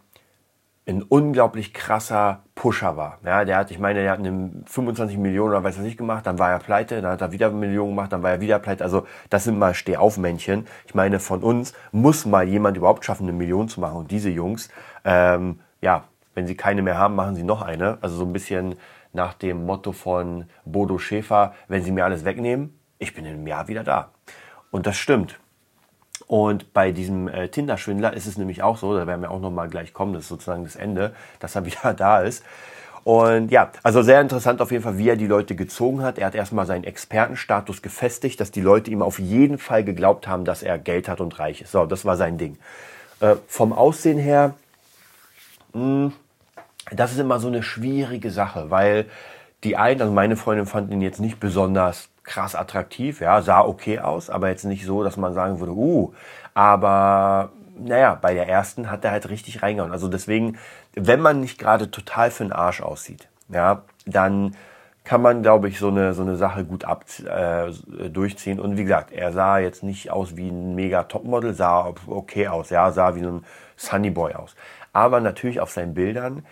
ein 0.87 1.03
unglaublich 1.03 1.73
krasser 1.73 2.43
Pusher 2.55 2.95
war. 2.95 3.19
Ja, 3.25 3.43
der 3.45 3.57
hat, 3.57 3.71
ich 3.71 3.79
meine, 3.79 4.01
der 4.01 4.11
hat 4.11 4.19
eine 4.19 4.51
25 4.65 5.17
Millionen 5.17 5.49
oder 5.49 5.63
weiß 5.63 5.77
was 5.77 5.83
nicht 5.83 5.97
gemacht, 5.97 6.25
dann 6.25 6.39
war 6.39 6.49
er 6.49 6.59
pleite, 6.59 7.01
dann 7.01 7.11
hat 7.11 7.21
er 7.21 7.31
wieder 7.31 7.51
Millionen 7.51 7.89
gemacht, 7.91 8.13
dann 8.13 8.23
war 8.23 8.31
er 8.31 8.41
wieder 8.41 8.57
pleite. 8.59 8.83
Also 8.83 9.05
das 9.29 9.43
sind 9.43 9.59
mal 9.59 9.73
Stehaufmännchen. 9.73 10.65
Ich 10.85 10.95
meine, 10.95 11.19
von 11.19 11.43
uns 11.43 11.73
muss 11.91 12.25
mal 12.25 12.47
jemand 12.47 12.77
überhaupt 12.77 13.03
schaffen, 13.03 13.23
eine 13.23 13.33
Million 13.33 13.67
zu 13.67 13.81
machen. 13.81 13.97
Und 13.97 14.11
diese 14.11 14.29
Jungs, 14.29 14.69
ähm, 15.03 15.59
ja, 15.81 16.05
wenn 16.37 16.45
sie 16.45 16.55
keine 16.55 16.83
mehr 16.83 16.99
haben, 16.99 17.15
machen 17.15 17.35
sie 17.35 17.41
noch 17.41 17.63
eine. 17.63 17.97
Also 18.01 18.15
so 18.15 18.23
ein 18.23 18.31
bisschen 18.31 18.75
nach 19.11 19.33
dem 19.33 19.65
Motto 19.65 19.91
von 19.91 20.45
Bodo 20.65 20.99
Schäfer, 20.99 21.55
wenn 21.67 21.81
sie 21.81 21.91
mir 21.91 22.05
alles 22.05 22.25
wegnehmen, 22.25 22.79
ich 22.99 23.15
bin 23.15 23.25
in 23.25 23.33
einem 23.33 23.47
Jahr 23.47 23.67
wieder 23.67 23.83
da. 23.83 24.11
Und 24.69 24.85
das 24.85 24.97
stimmt. 24.97 25.39
Und 26.27 26.73
bei 26.73 26.91
diesem 26.91 27.27
äh, 27.27 27.47
Tinder-Schwindler 27.47 28.13
ist 28.13 28.27
es 28.27 28.37
nämlich 28.37 28.61
auch 28.61 28.77
so, 28.77 28.95
da 28.95 29.07
werden 29.07 29.21
wir 29.21 29.31
auch 29.31 29.39
nochmal 29.39 29.67
gleich 29.67 29.93
kommen, 29.93 30.13
das 30.13 30.23
ist 30.23 30.29
sozusagen 30.29 30.63
das 30.63 30.75
Ende, 30.75 31.15
dass 31.39 31.55
er 31.55 31.65
wieder 31.65 31.95
da 31.95 32.19
ist. 32.19 32.45
Und 33.03 33.49
ja, 33.49 33.71
also 33.81 34.03
sehr 34.03 34.21
interessant 34.21 34.61
auf 34.61 34.71
jeden 34.71 34.83
Fall, 34.83 34.99
wie 34.99 35.09
er 35.09 35.15
die 35.15 35.25
Leute 35.25 35.55
gezogen 35.55 36.03
hat. 36.03 36.19
Er 36.19 36.27
hat 36.27 36.35
erstmal 36.35 36.67
seinen 36.67 36.83
Expertenstatus 36.83 37.81
gefestigt, 37.81 38.39
dass 38.39 38.51
die 38.51 38.61
Leute 38.61 38.91
ihm 38.91 39.01
auf 39.01 39.17
jeden 39.17 39.57
Fall 39.57 39.83
geglaubt 39.83 40.27
haben, 40.27 40.45
dass 40.45 40.61
er 40.61 40.77
Geld 40.77 41.09
hat 41.09 41.19
und 41.19 41.39
reich 41.39 41.61
ist. 41.61 41.71
So, 41.71 41.87
das 41.87 42.05
war 42.05 42.15
sein 42.15 42.37
Ding. 42.37 42.59
Äh, 43.21 43.37
vom 43.47 43.73
Aussehen 43.73 44.19
her, 44.19 44.53
mh, 45.73 45.81
hm, 45.81 46.13
das 46.91 47.11
ist 47.11 47.19
immer 47.19 47.39
so 47.39 47.47
eine 47.47 47.63
schwierige 47.63 48.31
Sache, 48.31 48.69
weil 48.69 49.05
die 49.63 49.75
einen, 49.77 50.01
also 50.01 50.13
meine 50.13 50.37
Freundin 50.37 50.65
fand 50.65 50.91
ihn 50.91 51.01
jetzt 51.01 51.19
nicht 51.19 51.39
besonders 51.39 52.09
krass 52.23 52.55
attraktiv, 52.55 53.21
ja, 53.21 53.41
sah 53.41 53.61
okay 53.61 53.99
aus, 53.99 54.29
aber 54.29 54.49
jetzt 54.49 54.65
nicht 54.65 54.85
so, 54.85 55.03
dass 55.03 55.17
man 55.17 55.33
sagen 55.33 55.59
würde, 55.59 55.73
uh, 55.73 56.13
aber 56.53 57.51
naja, 57.79 58.17
bei 58.19 58.33
der 58.33 58.47
ersten 58.47 58.89
hat 58.91 59.05
er 59.05 59.11
halt 59.11 59.29
richtig 59.29 59.61
reingehauen. 59.61 59.91
Also 59.91 60.07
deswegen, 60.07 60.57
wenn 60.93 61.21
man 61.21 61.39
nicht 61.39 61.59
gerade 61.59 61.91
total 61.91 62.31
für 62.31 62.43
den 62.43 62.51
Arsch 62.51 62.81
aussieht, 62.81 63.27
ja, 63.49 63.83
dann 64.05 64.55
kann 65.03 65.21
man, 65.21 65.41
glaube 65.41 65.69
ich, 65.69 65.79
so 65.79 65.87
eine, 65.87 66.13
so 66.13 66.21
eine 66.21 66.35
Sache 66.35 66.65
gut 66.65 66.83
ab, 66.83 67.05
äh, 67.25 68.09
durchziehen. 68.09 68.59
Und 68.59 68.77
wie 68.77 68.83
gesagt, 68.83 69.13
er 69.13 69.31
sah 69.31 69.57
jetzt 69.57 69.83
nicht 69.83 70.11
aus 70.11 70.35
wie 70.35 70.49
ein 70.49 70.75
mega 70.75 71.03
Topmodel, 71.03 71.53
sah 71.53 71.93
okay 72.07 72.49
aus, 72.49 72.71
ja, 72.71 72.91
sah 72.91 73.15
wie 73.15 73.21
so 73.21 73.29
ein 73.29 73.45
Sunnyboy 73.77 74.33
aus. 74.33 74.55
Aber 74.91 75.21
natürlich 75.21 75.61
auf 75.61 75.71
seinen 75.71 75.93
Bildern 75.93 76.45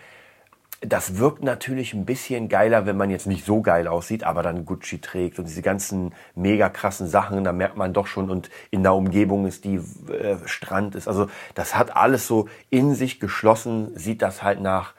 das 0.82 1.18
wirkt 1.18 1.42
natürlich 1.42 1.94
ein 1.94 2.04
bisschen 2.04 2.48
geiler, 2.48 2.84
wenn 2.84 2.96
man 2.96 3.10
jetzt 3.10 3.26
nicht 3.26 3.46
so 3.46 3.62
geil 3.62 3.88
aussieht, 3.88 4.24
aber 4.24 4.42
dann 4.42 4.66
Gucci 4.66 5.00
trägt 5.00 5.38
und 5.38 5.46
diese 5.48 5.62
ganzen 5.62 6.12
mega 6.34 6.68
krassen 6.68 7.08
Sachen, 7.08 7.44
da 7.44 7.52
merkt 7.52 7.76
man 7.76 7.94
doch 7.94 8.06
schon 8.06 8.30
und 8.30 8.50
in 8.70 8.82
der 8.82 8.94
Umgebung 8.94 9.46
ist 9.46 9.64
die 9.64 9.76
äh, 9.76 10.36
Strand 10.44 10.94
ist. 10.94 11.08
Also 11.08 11.28
das 11.54 11.76
hat 11.76 11.96
alles 11.96 12.26
so 12.26 12.48
in 12.68 12.94
sich 12.94 13.20
geschlossen, 13.20 13.96
sieht 13.96 14.20
das 14.20 14.42
halt 14.42 14.60
nach, 14.60 14.92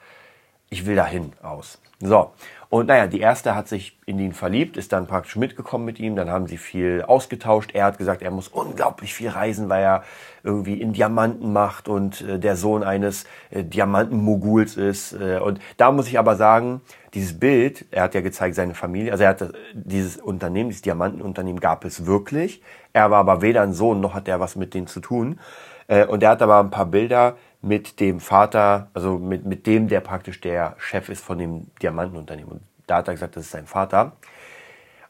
ich 0.70 0.86
will 0.86 0.96
dahin 0.96 1.32
aus. 1.42 1.78
So, 2.00 2.30
und 2.70 2.86
naja, 2.86 3.06
die 3.06 3.18
erste 3.18 3.56
hat 3.56 3.66
sich 3.66 3.98
in 4.04 4.18
ihn 4.20 4.32
verliebt, 4.32 4.76
ist 4.76 4.92
dann 4.92 5.06
praktisch 5.06 5.36
mitgekommen 5.36 5.86
mit 5.86 5.98
ihm, 5.98 6.14
dann 6.14 6.30
haben 6.30 6.46
sie 6.46 6.58
viel 6.58 7.02
ausgetauscht. 7.02 7.70
Er 7.72 7.86
hat 7.86 7.98
gesagt, 7.98 8.22
er 8.22 8.30
muss 8.30 8.46
unglaublich 8.46 9.14
viel 9.14 9.30
reisen, 9.30 9.68
weil 9.68 9.82
er 9.82 10.04
irgendwie 10.44 10.80
in 10.80 10.92
Diamanten 10.92 11.52
macht 11.52 11.88
und 11.88 12.20
äh, 12.20 12.38
der 12.38 12.56
Sohn 12.56 12.84
eines 12.84 13.24
äh, 13.50 13.64
Diamantenmoguls 13.64 14.76
ist. 14.76 15.14
Äh, 15.14 15.38
und 15.38 15.60
da 15.78 15.90
muss 15.90 16.08
ich 16.08 16.18
aber 16.18 16.36
sagen, 16.36 16.82
dieses 17.14 17.40
Bild, 17.40 17.86
er 17.90 18.02
hat 18.02 18.14
ja 18.14 18.20
gezeigt, 18.20 18.54
seine 18.54 18.74
Familie, 18.74 19.12
also 19.12 19.24
er 19.24 19.30
hat 19.30 19.52
dieses 19.72 20.18
Unternehmen, 20.18 20.68
dieses 20.68 20.82
Diamantenunternehmen 20.82 21.60
gab 21.60 21.86
es 21.86 22.04
wirklich. 22.04 22.62
Er 22.92 23.10
war 23.10 23.18
aber 23.18 23.40
weder 23.40 23.62
ein 23.62 23.72
Sohn, 23.72 24.00
noch 24.00 24.14
hat 24.14 24.28
er 24.28 24.40
was 24.40 24.56
mit 24.56 24.74
denen 24.74 24.86
zu 24.86 25.00
tun. 25.00 25.40
Äh, 25.88 26.04
und 26.04 26.22
er 26.22 26.30
hat 26.30 26.42
aber 26.42 26.60
ein 26.60 26.70
paar 26.70 26.86
Bilder 26.86 27.36
mit 27.60 28.00
dem 28.00 28.20
Vater, 28.20 28.90
also 28.94 29.18
mit, 29.18 29.44
mit 29.44 29.66
dem, 29.66 29.88
der 29.88 30.00
praktisch 30.00 30.40
der 30.40 30.76
Chef 30.78 31.08
ist 31.08 31.24
von 31.24 31.38
dem 31.38 31.66
Diamantenunternehmen. 31.82 32.52
Und 32.52 32.62
da 32.86 32.96
hat 32.96 33.08
er 33.08 33.14
gesagt, 33.14 33.36
das 33.36 33.46
ist 33.46 33.50
sein 33.50 33.66
Vater. 33.66 34.12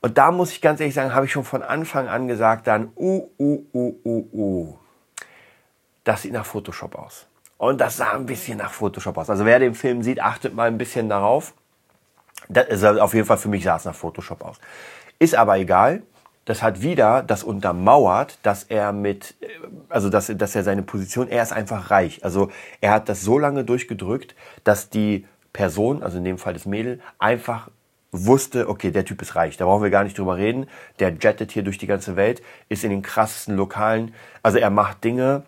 Und 0.01 0.17
da 0.17 0.31
muss 0.31 0.53
ich 0.53 0.61
ganz 0.61 0.81
ehrlich 0.81 0.95
sagen, 0.95 1.15
habe 1.15 1.27
ich 1.27 1.33
schon 1.33 1.45
von 1.45 1.63
Anfang 1.63 2.09
an 2.09 2.29
gesagt, 2.29 2.67
dann, 2.67 2.91
uh, 2.97 3.29
uh, 3.39 3.65
uh, 3.75 3.95
uh, 4.05 4.29
uh. 4.33 4.79
Das 6.05 6.23
sieht 6.23 6.33
nach 6.33 6.47
Photoshop 6.47 6.95
aus. 6.95 7.27
Und 7.59 7.81
das 7.81 7.97
sah 7.97 8.13
ein 8.13 8.27
bisschen 8.27 8.59
nach 8.59 8.73
Photoshop 8.73 9.19
aus. 9.19 9.29
Also 9.29 9.45
wer 9.45 9.59
den 9.59 9.75
Film 9.75 10.03
sieht, 10.03 10.21
achtet 10.21 10.55
mal 10.55 10.69
ein 10.69 10.79
bisschen 10.79 11.09
darauf. 11.09 11.55
Das 12.49 12.69
ist 12.69 12.85
auf 12.85 13.13
jeden 13.15 13.27
Fall 13.27 13.37
für 13.37 13.49
mich 13.49 13.65
sah 13.65 13.77
es 13.77 13.85
nach 13.85 13.95
Photoshop 13.95 14.43
aus. 14.43 14.59
Ist 15.19 15.35
aber 15.35 15.59
egal 15.59 16.03
das 16.49 16.63
hat 16.63 16.81
wieder 16.81 17.23
das 17.23 17.45
untermauert, 17.45 18.39
dass 18.43 18.65
er 18.65 18.93
mit, 18.93 19.35
also 19.91 20.09
dass, 20.09 20.33
dass 20.35 20.57
er 20.57 20.65
seine 20.65 20.83
Position, 20.83 21.29
er 21.29 21.43
ist 21.43 21.53
einfach 21.53 21.91
reich. 21.91 22.25
Also 22.25 22.51
er 22.81 22.93
hat 22.93 23.11
das 23.11 23.21
so 23.21 23.39
lange 23.39 23.65
durchgedrückt, 23.65 24.35
dass 24.65 24.89
die 24.89 25.27
Person, 25.53 26.03
also 26.03 26.17
in 26.17 26.25
dem 26.25 26.39
Fall 26.39 26.55
das 26.55 26.65
Mädel, 26.65 27.01
einfach 27.19 27.69
wusste, 28.13 28.67
okay, 28.71 28.91
der 28.91 29.05
Typ 29.05 29.21
ist 29.21 29.37
reich, 29.37 29.59
da 29.59 29.67
brauchen 29.67 29.83
wir 29.83 29.91
gar 29.91 30.05
nicht 30.05 30.17
drüber 30.17 30.39
reden. 30.39 30.69
Der 31.01 31.11
jettet 31.11 31.53
hier 31.53 31.63
durch 31.63 31.77
die 31.77 31.87
ganze 31.87 32.17
Welt, 32.17 32.41
ist 32.71 32.83
in 32.83 32.89
den 32.89 33.03
krassesten 33.03 33.55
Lokalen. 33.55 34.15
Also 34.43 34.57
er 34.57 34.71
macht 34.71 35.05
Dinge, 35.05 35.43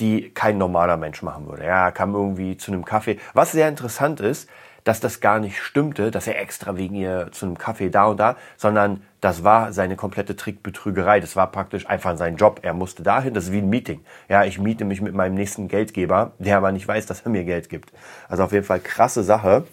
die 0.00 0.30
kein 0.30 0.56
normaler 0.56 0.96
Mensch 0.96 1.22
machen 1.22 1.46
würde. 1.46 1.66
Ja, 1.66 1.84
er 1.84 1.92
kam 1.92 2.14
irgendwie 2.14 2.56
zu 2.56 2.72
einem 2.72 2.86
Kaffee. 2.86 3.18
Was 3.34 3.52
sehr 3.52 3.68
interessant 3.68 4.20
ist, 4.20 4.48
dass 4.88 5.00
das 5.00 5.20
gar 5.20 5.38
nicht 5.38 5.60
stimmte, 5.60 6.10
dass 6.10 6.26
er 6.26 6.40
extra 6.40 6.78
wegen 6.78 6.94
ihr 6.94 7.28
zu 7.30 7.44
einem 7.44 7.58
Kaffee 7.58 7.90
da 7.90 8.06
und 8.06 8.16
da, 8.18 8.36
sondern 8.56 9.02
das 9.20 9.44
war 9.44 9.70
seine 9.74 9.96
komplette 9.96 10.34
Trickbetrügerei. 10.34 11.20
Das 11.20 11.36
war 11.36 11.52
praktisch 11.52 11.86
einfach 11.86 12.16
sein 12.16 12.36
Job. 12.36 12.60
Er 12.62 12.72
musste 12.72 13.02
dahin, 13.02 13.34
das 13.34 13.44
ist 13.44 13.52
wie 13.52 13.58
ein 13.58 13.68
Meeting. 13.68 14.00
Ja, 14.30 14.44
ich 14.44 14.58
miete 14.58 14.86
mich 14.86 15.02
mit 15.02 15.12
meinem 15.12 15.34
nächsten 15.34 15.68
Geldgeber, 15.68 16.32
der 16.38 16.56
aber 16.56 16.72
nicht 16.72 16.88
weiß, 16.88 17.04
dass 17.04 17.20
er 17.20 17.30
mir 17.30 17.44
Geld 17.44 17.68
gibt. 17.68 17.92
Also 18.30 18.44
auf 18.44 18.52
jeden 18.52 18.64
Fall 18.64 18.80
krasse 18.80 19.22
Sache. 19.22 19.66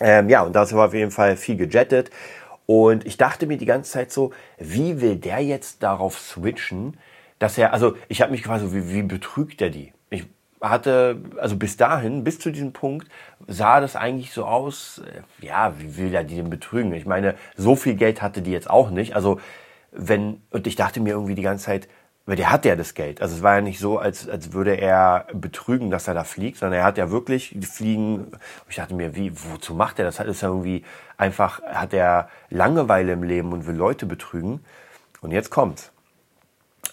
Ähm, 0.00 0.30
ja, 0.30 0.40
und 0.40 0.56
das 0.56 0.74
war 0.74 0.86
auf 0.86 0.94
jeden 0.94 1.10
Fall 1.10 1.36
viel 1.36 1.58
gejettet. 1.58 2.10
Und 2.64 3.04
ich 3.04 3.18
dachte 3.18 3.46
mir 3.46 3.58
die 3.58 3.66
ganze 3.66 3.92
Zeit 3.92 4.10
so, 4.10 4.32
wie 4.56 5.02
will 5.02 5.16
der 5.16 5.40
jetzt 5.40 5.82
darauf 5.82 6.18
switchen, 6.18 6.96
dass 7.38 7.58
er, 7.58 7.74
also 7.74 7.94
ich 8.08 8.22
habe 8.22 8.32
mich 8.32 8.42
quasi, 8.42 8.72
wie, 8.72 8.90
wie 8.90 9.02
betrügt 9.02 9.60
er 9.60 9.68
die? 9.68 9.92
Hatte, 10.60 11.22
also 11.38 11.56
bis 11.56 11.76
dahin, 11.76 12.22
bis 12.22 12.38
zu 12.38 12.50
diesem 12.50 12.72
Punkt, 12.72 13.08
sah 13.46 13.80
das 13.80 13.96
eigentlich 13.96 14.32
so 14.32 14.44
aus, 14.44 15.00
äh, 15.06 15.46
ja, 15.46 15.72
wie 15.78 15.96
will 15.96 16.14
er 16.14 16.22
die 16.22 16.36
denn 16.36 16.50
betrügen? 16.50 16.92
Ich 16.92 17.06
meine, 17.06 17.34
so 17.56 17.76
viel 17.76 17.94
Geld 17.94 18.20
hatte 18.20 18.42
die 18.42 18.52
jetzt 18.52 18.68
auch 18.68 18.90
nicht. 18.90 19.16
Also 19.16 19.40
wenn, 19.92 20.42
und 20.50 20.66
ich 20.66 20.76
dachte 20.76 21.00
mir 21.00 21.10
irgendwie 21.10 21.34
die 21.34 21.42
ganze 21.42 21.64
Zeit, 21.64 21.88
weil 22.26 22.36
der 22.36 22.52
hat 22.52 22.64
ja 22.64 22.76
das 22.76 22.94
Geld. 22.94 23.22
Also 23.22 23.36
es 23.36 23.42
war 23.42 23.56
ja 23.56 23.60
nicht 23.60 23.80
so, 23.80 23.98
als, 23.98 24.28
als 24.28 24.52
würde 24.52 24.74
er 24.74 25.26
betrügen, 25.32 25.90
dass 25.90 26.06
er 26.06 26.14
da 26.14 26.24
fliegt, 26.24 26.58
sondern 26.58 26.78
er 26.78 26.84
hat 26.84 26.98
ja 26.98 27.10
wirklich 27.10 27.56
Fliegen. 27.62 28.30
Ich 28.68 28.76
dachte 28.76 28.94
mir, 28.94 29.16
wie, 29.16 29.32
wozu 29.34 29.74
macht 29.74 29.98
er 29.98 30.04
das? 30.04 30.18
Das 30.18 30.28
ist 30.28 30.42
ja 30.42 30.48
irgendwie 30.48 30.84
einfach, 31.16 31.62
hat 31.62 31.92
er 31.92 32.28
Langeweile 32.50 33.12
im 33.12 33.22
Leben 33.24 33.52
und 33.52 33.66
will 33.66 33.74
Leute 33.74 34.06
betrügen. 34.06 34.64
Und 35.22 35.32
jetzt 35.32 35.50
kommt's. 35.50 35.90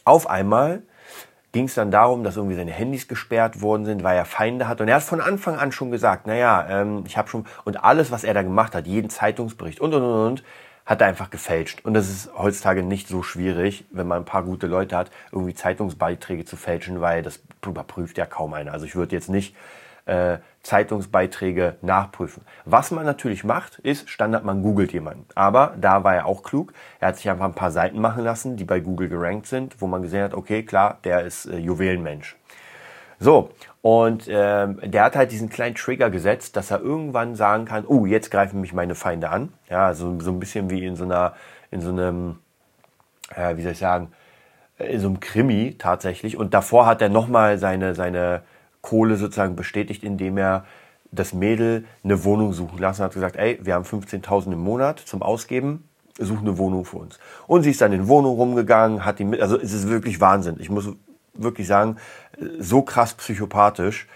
Auf 0.05 0.27
einmal 0.27 0.81
ging 1.51 1.65
es 1.65 1.75
dann 1.75 1.91
darum, 1.91 2.23
dass 2.23 2.35
irgendwie 2.35 2.55
seine 2.55 2.71
Handys 2.71 3.07
gesperrt 3.07 3.61
worden 3.61 3.85
sind, 3.85 4.03
weil 4.03 4.17
er 4.17 4.25
Feinde 4.25 4.67
hat. 4.67 4.81
Und 4.81 4.87
er 4.87 4.95
hat 4.95 5.03
von 5.03 5.21
Anfang 5.21 5.57
an 5.57 5.71
schon 5.71 5.91
gesagt, 5.91 6.27
naja, 6.27 6.67
ähm, 6.69 7.03
ich 7.07 7.17
habe 7.17 7.29
schon, 7.29 7.45
und 7.63 7.83
alles, 7.83 8.11
was 8.11 8.23
er 8.23 8.33
da 8.33 8.43
gemacht 8.43 8.75
hat, 8.75 8.85
jeden 8.85 9.09
Zeitungsbericht 9.09 9.79
und, 9.79 9.93
und, 9.93 10.03
und, 10.03 10.27
und, 10.27 10.43
hat 10.85 11.01
er 11.01 11.07
einfach 11.07 11.29
gefälscht. 11.29 11.83
Und 11.83 11.95
das 11.95 12.09
ist 12.09 12.29
heutzutage 12.37 12.81
nicht 12.81 13.09
so 13.09 13.21
schwierig, 13.21 13.85
wenn 13.91 14.07
man 14.07 14.19
ein 14.19 14.25
paar 14.25 14.43
gute 14.43 14.67
Leute 14.67 14.95
hat, 14.95 15.11
irgendwie 15.33 15.53
Zeitungsbeiträge 15.53 16.45
zu 16.45 16.55
fälschen, 16.55 17.01
weil 17.01 17.23
das 17.23 17.41
überprüft 17.65 18.17
ja 18.17 18.25
kaum 18.25 18.53
einer. 18.53 18.71
Also 18.71 18.85
ich 18.85 18.95
würde 18.95 19.13
jetzt 19.13 19.29
nicht 19.29 19.53
äh, 20.07 20.39
Zeitungsbeiträge 20.63 21.75
nachprüfen. 21.81 22.43
Was 22.65 22.91
man 22.91 23.05
natürlich 23.05 23.43
macht, 23.43 23.79
ist 23.79 24.09
Standard, 24.09 24.43
man 24.43 24.61
googelt 24.61 24.91
jemanden. 24.91 25.25
Aber 25.35 25.73
da 25.79 26.03
war 26.03 26.15
er 26.15 26.25
auch 26.25 26.43
klug. 26.43 26.73
Er 26.99 27.09
hat 27.09 27.17
sich 27.17 27.29
einfach 27.29 27.45
ein 27.45 27.53
paar 27.53 27.71
Seiten 27.71 27.99
machen 27.99 28.23
lassen, 28.23 28.57
die 28.57 28.65
bei 28.65 28.79
Google 28.79 29.09
gerankt 29.09 29.47
sind, 29.47 29.81
wo 29.81 29.87
man 29.87 30.01
gesehen 30.01 30.23
hat, 30.23 30.33
okay, 30.33 30.63
klar, 30.63 30.97
der 31.03 31.21
ist 31.21 31.45
äh, 31.45 31.57
Juwelenmensch. 31.57 32.35
So, 33.19 33.49
und 33.81 34.27
ähm, 34.29 34.79
der 34.83 35.03
hat 35.05 35.15
halt 35.15 35.31
diesen 35.31 35.49
kleinen 35.49 35.75
Trigger 35.75 36.09
gesetzt, 36.09 36.55
dass 36.55 36.69
er 36.69 36.81
irgendwann 36.81 37.35
sagen 37.35 37.65
kann, 37.65 37.85
oh, 37.87 38.05
jetzt 38.05 38.29
greifen 38.29 38.61
mich 38.61 38.73
meine 38.73 38.93
Feinde 38.93 39.29
an. 39.29 39.53
Ja, 39.69 39.93
so, 39.93 40.19
so 40.19 40.31
ein 40.31 40.39
bisschen 40.39 40.69
wie 40.69 40.85
in 40.85 40.95
so 40.95 41.05
einer, 41.05 41.33
in 41.71 41.81
so 41.81 41.89
einem, 41.89 42.39
äh, 43.35 43.57
wie 43.57 43.63
soll 43.63 43.71
ich 43.71 43.79
sagen, 43.79 44.11
in 44.77 44.99
so 44.99 45.07
einem 45.07 45.19
Krimi 45.19 45.75
tatsächlich. 45.79 46.37
Und 46.37 46.53
davor 46.53 46.85
hat 46.85 47.01
er 47.01 47.09
nochmal 47.09 47.57
seine, 47.57 47.95
seine 47.95 48.43
Kohle 48.87 49.17
sozusagen 49.17 49.57
bestätigt, 49.57 50.01
indem 50.01 50.37
er 50.37 50.63
das 51.11 51.33
Mädel 51.33 51.83
eine 52.05 52.23
Wohnung 52.23 52.53
suchen 52.53 52.79
lassen 52.79 53.03
hat 53.03 53.13
gesagt, 53.13 53.35
ey, 53.35 53.59
wir 53.61 53.73
haben 53.73 53.83
15.000 53.83 54.53
im 54.53 54.59
Monat 54.59 54.99
zum 54.99 55.21
Ausgeben, 55.21 55.89
such 56.17 56.39
eine 56.39 56.57
Wohnung 56.57 56.85
für 56.85 56.95
uns. 56.95 57.19
Und 57.47 57.63
sie 57.63 57.71
ist 57.71 57.81
dann 57.81 57.91
in 57.91 58.07
Wohnung 58.07 58.35
rumgegangen, 58.35 59.03
hat 59.03 59.19
die 59.19 59.25
mit, 59.25 59.41
also 59.41 59.59
es 59.59 59.73
ist 59.73 59.89
wirklich 59.89 60.21
Wahnsinn. 60.21 60.55
Ich 60.59 60.69
muss 60.69 60.87
wirklich 61.33 61.67
sagen, 61.67 61.97
so 62.59 62.81
krass 62.81 63.13
psychopathisch. 63.13 64.07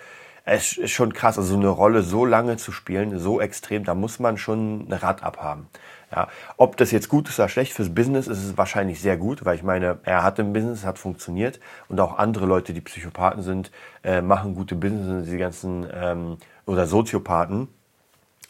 Es 0.43 0.75
ist 0.75 0.91
schon 0.91 1.13
krass, 1.13 1.37
also 1.37 1.53
so 1.53 1.59
eine 1.59 1.69
Rolle 1.69 2.01
so 2.01 2.25
lange 2.25 2.57
zu 2.57 2.71
spielen, 2.71 3.19
so 3.19 3.39
extrem, 3.39 3.83
da 3.83 3.93
muss 3.93 4.19
man 4.19 4.37
schon 4.37 4.87
ein 4.89 4.93
Rad 4.93 5.23
abhaben. 5.23 5.67
Ja, 6.13 6.27
ob 6.57 6.75
das 6.77 6.91
jetzt 6.91 7.07
gut 7.07 7.29
ist 7.29 7.39
oder 7.39 7.47
schlecht 7.47 7.73
fürs 7.73 7.93
Business, 7.93 8.27
ist 8.27 8.43
es 8.43 8.57
wahrscheinlich 8.57 8.99
sehr 8.99 9.15
gut, 9.15 9.45
weil 9.45 9.55
ich 9.55 9.63
meine, 9.63 9.99
er 10.03 10.23
hat 10.23 10.39
ein 10.39 10.51
Business, 10.51 10.83
hat 10.83 10.97
funktioniert 10.97 11.59
und 11.87 11.99
auch 12.01 12.17
andere 12.17 12.45
Leute, 12.45 12.73
die 12.73 12.81
Psychopathen 12.81 13.43
sind, 13.43 13.71
äh, 14.03 14.21
machen 14.21 14.55
gute 14.55 14.75
Business, 14.75 15.29
die 15.29 15.37
ganzen 15.37 15.87
ähm, 15.93 16.37
oder 16.65 16.85
Soziopathen. 16.87 17.69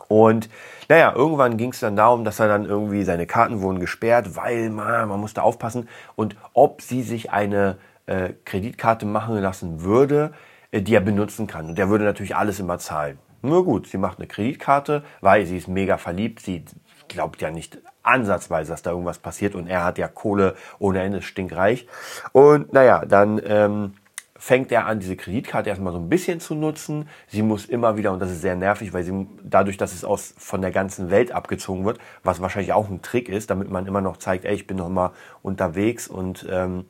Und 0.07 0.50
naja, 0.89 1.13
irgendwann 1.15 1.57
ging 1.57 1.71
es 1.71 1.81
dann 1.81 1.95
darum, 1.95 2.24
dass 2.25 2.39
er 2.39 2.48
dann 2.48 2.65
irgendwie 2.65 3.03
seine 3.03 3.27
Karten 3.27 3.62
wurden 3.62 3.79
gesperrt, 3.79 4.36
weil 4.36 4.69
man, 4.69 5.07
man 5.07 5.19
musste 5.19 5.43
aufpassen 5.43 5.88
und 6.15 6.36
ob 6.53 6.81
sie 6.81 7.03
sich 7.03 7.31
eine 7.31 7.77
äh, 8.07 8.29
Kreditkarte 8.43 9.05
machen 9.05 9.38
lassen 9.38 9.83
würde, 9.83 10.33
die 10.73 10.95
er 10.95 11.01
benutzen 11.01 11.47
kann. 11.47 11.67
Und 11.67 11.77
der 11.77 11.89
würde 11.89 12.05
natürlich 12.05 12.35
alles 12.35 12.59
immer 12.59 12.79
zahlen. 12.79 13.19
Nur 13.41 13.65
gut, 13.65 13.87
sie 13.87 13.97
macht 13.97 14.19
eine 14.19 14.27
Kreditkarte, 14.27 15.03
weil 15.19 15.45
sie 15.45 15.57
ist 15.57 15.67
mega 15.67 15.97
verliebt, 15.97 16.41
sie 16.41 16.63
glaubt 17.07 17.41
ja 17.41 17.51
nicht 17.51 17.79
ansatzweise, 18.03 18.71
dass 18.71 18.83
da 18.83 18.91
irgendwas 18.91 19.19
passiert 19.19 19.55
und 19.55 19.67
er 19.67 19.83
hat 19.83 19.97
ja 19.97 20.07
Kohle 20.07 20.55
ohne 20.79 21.01
Ende, 21.01 21.21
stinkreich. 21.21 21.87
Und 22.31 22.71
naja, 22.73 23.03
dann 23.05 23.41
ähm, 23.45 23.93
fängt 24.41 24.71
er 24.71 24.87
an, 24.87 24.99
diese 24.99 25.15
Kreditkarte 25.15 25.69
erstmal 25.69 25.93
so 25.93 25.99
ein 25.99 26.09
bisschen 26.09 26.39
zu 26.39 26.55
nutzen. 26.55 27.07
Sie 27.27 27.43
muss 27.43 27.65
immer 27.65 27.97
wieder, 27.97 28.11
und 28.11 28.19
das 28.19 28.31
ist 28.31 28.41
sehr 28.41 28.55
nervig, 28.55 28.93
weil 28.93 29.03
sie 29.03 29.27
dadurch, 29.43 29.77
dass 29.77 29.93
es 29.93 30.03
aus 30.03 30.33
von 30.37 30.61
der 30.61 30.71
ganzen 30.71 31.11
Welt 31.11 31.31
abgezogen 31.31 31.85
wird, 31.85 31.99
was 32.23 32.41
wahrscheinlich 32.41 32.73
auch 32.73 32.89
ein 32.89 33.01
Trick 33.01 33.29
ist, 33.29 33.49
damit 33.49 33.69
man 33.69 33.85
immer 33.85 34.01
noch 34.01 34.17
zeigt, 34.17 34.45
ey, 34.45 34.55
ich 34.55 34.65
bin 34.65 34.77
noch 34.77 34.89
mal 34.89 35.11
unterwegs 35.43 36.07
und 36.07 36.47
ähm, 36.49 36.85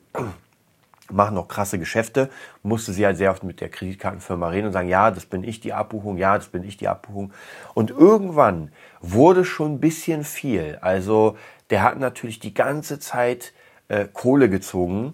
machen 1.12 1.36
noch 1.36 1.48
krasse 1.48 1.80
Geschäfte, 1.80 2.30
musste 2.64 2.94
sie 2.94 3.06
halt 3.06 3.18
sehr 3.18 3.32
oft 3.32 3.44
mit 3.44 3.62
der 3.62 3.70
Kreditkartenfirma 3.70 4.50
reden 4.50 4.68
und 4.68 4.74
sagen, 4.74 4.90
ja, 4.90 5.12
das 5.12 5.26
bin 5.26 5.44
ich 5.44 5.60
die 5.60 5.74
Abbuchung, 5.74 6.18
ja, 6.18 6.38
das 6.38 6.48
bin 6.48 6.64
ich 6.64 6.78
die 6.78 6.88
Abbuchung. 6.88 7.32
Und 7.74 7.92
irgendwann 7.92 8.72
wurde 9.02 9.46
schon 9.46 9.74
ein 9.74 9.80
bisschen 9.80 10.24
viel. 10.24 10.78
Also 10.82 11.38
der 11.70 11.84
hat 11.84 12.00
natürlich 12.00 12.40
die 12.40 12.54
ganze 12.54 13.00
Zeit 13.00 13.54
äh, 13.88 14.06
Kohle 14.12 14.50
gezogen, 14.50 15.14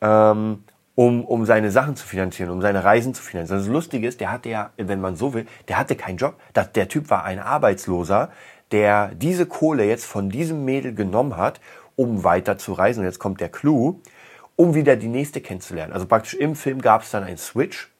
ähm, 0.00 0.64
um, 0.94 1.24
um 1.24 1.44
seine 1.44 1.70
Sachen 1.70 1.94
zu 1.94 2.06
finanzieren, 2.06 2.50
um 2.50 2.60
seine 2.60 2.82
Reisen 2.82 3.14
zu 3.14 3.22
finanzieren. 3.22 3.60
Das 3.60 3.68
Lustige 3.68 4.08
ist, 4.08 4.20
der 4.20 4.32
hatte 4.32 4.48
ja, 4.48 4.70
wenn 4.76 5.00
man 5.00 5.14
so 5.14 5.32
will, 5.32 5.46
der 5.68 5.78
hatte 5.78 5.94
keinen 5.94 6.16
Job. 6.16 6.34
Das, 6.52 6.72
der 6.72 6.88
Typ 6.88 7.10
war 7.10 7.24
ein 7.24 7.38
Arbeitsloser, 7.38 8.30
der 8.72 9.12
diese 9.14 9.46
Kohle 9.46 9.84
jetzt 9.84 10.04
von 10.06 10.28
diesem 10.28 10.64
Mädel 10.64 10.94
genommen 10.94 11.36
hat, 11.36 11.60
um 11.94 12.24
weiter 12.24 12.58
zu 12.58 12.72
reisen. 12.72 13.00
Und 13.00 13.06
jetzt 13.06 13.18
kommt 13.18 13.40
der 13.40 13.48
Clou 13.48 14.00
um 14.58 14.74
wieder 14.74 14.96
die 14.96 15.08
nächste 15.08 15.40
kennenzulernen. 15.40 15.92
Also 15.92 16.06
praktisch 16.06 16.34
im 16.34 16.56
Film 16.56 16.82
gab 16.82 17.02
es 17.02 17.12
dann 17.12 17.22
einen 17.22 17.38
Switch, 17.38 17.90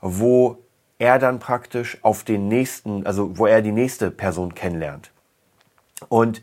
wo 0.00 0.58
er 0.98 1.18
dann 1.18 1.38
praktisch 1.38 1.98
auf 2.00 2.24
den 2.24 2.48
nächsten, 2.48 3.06
also 3.06 3.36
wo 3.36 3.46
er 3.46 3.60
die 3.60 3.70
nächste 3.70 4.10
Person 4.10 4.54
kennenlernt. 4.54 5.10
Und 6.08 6.42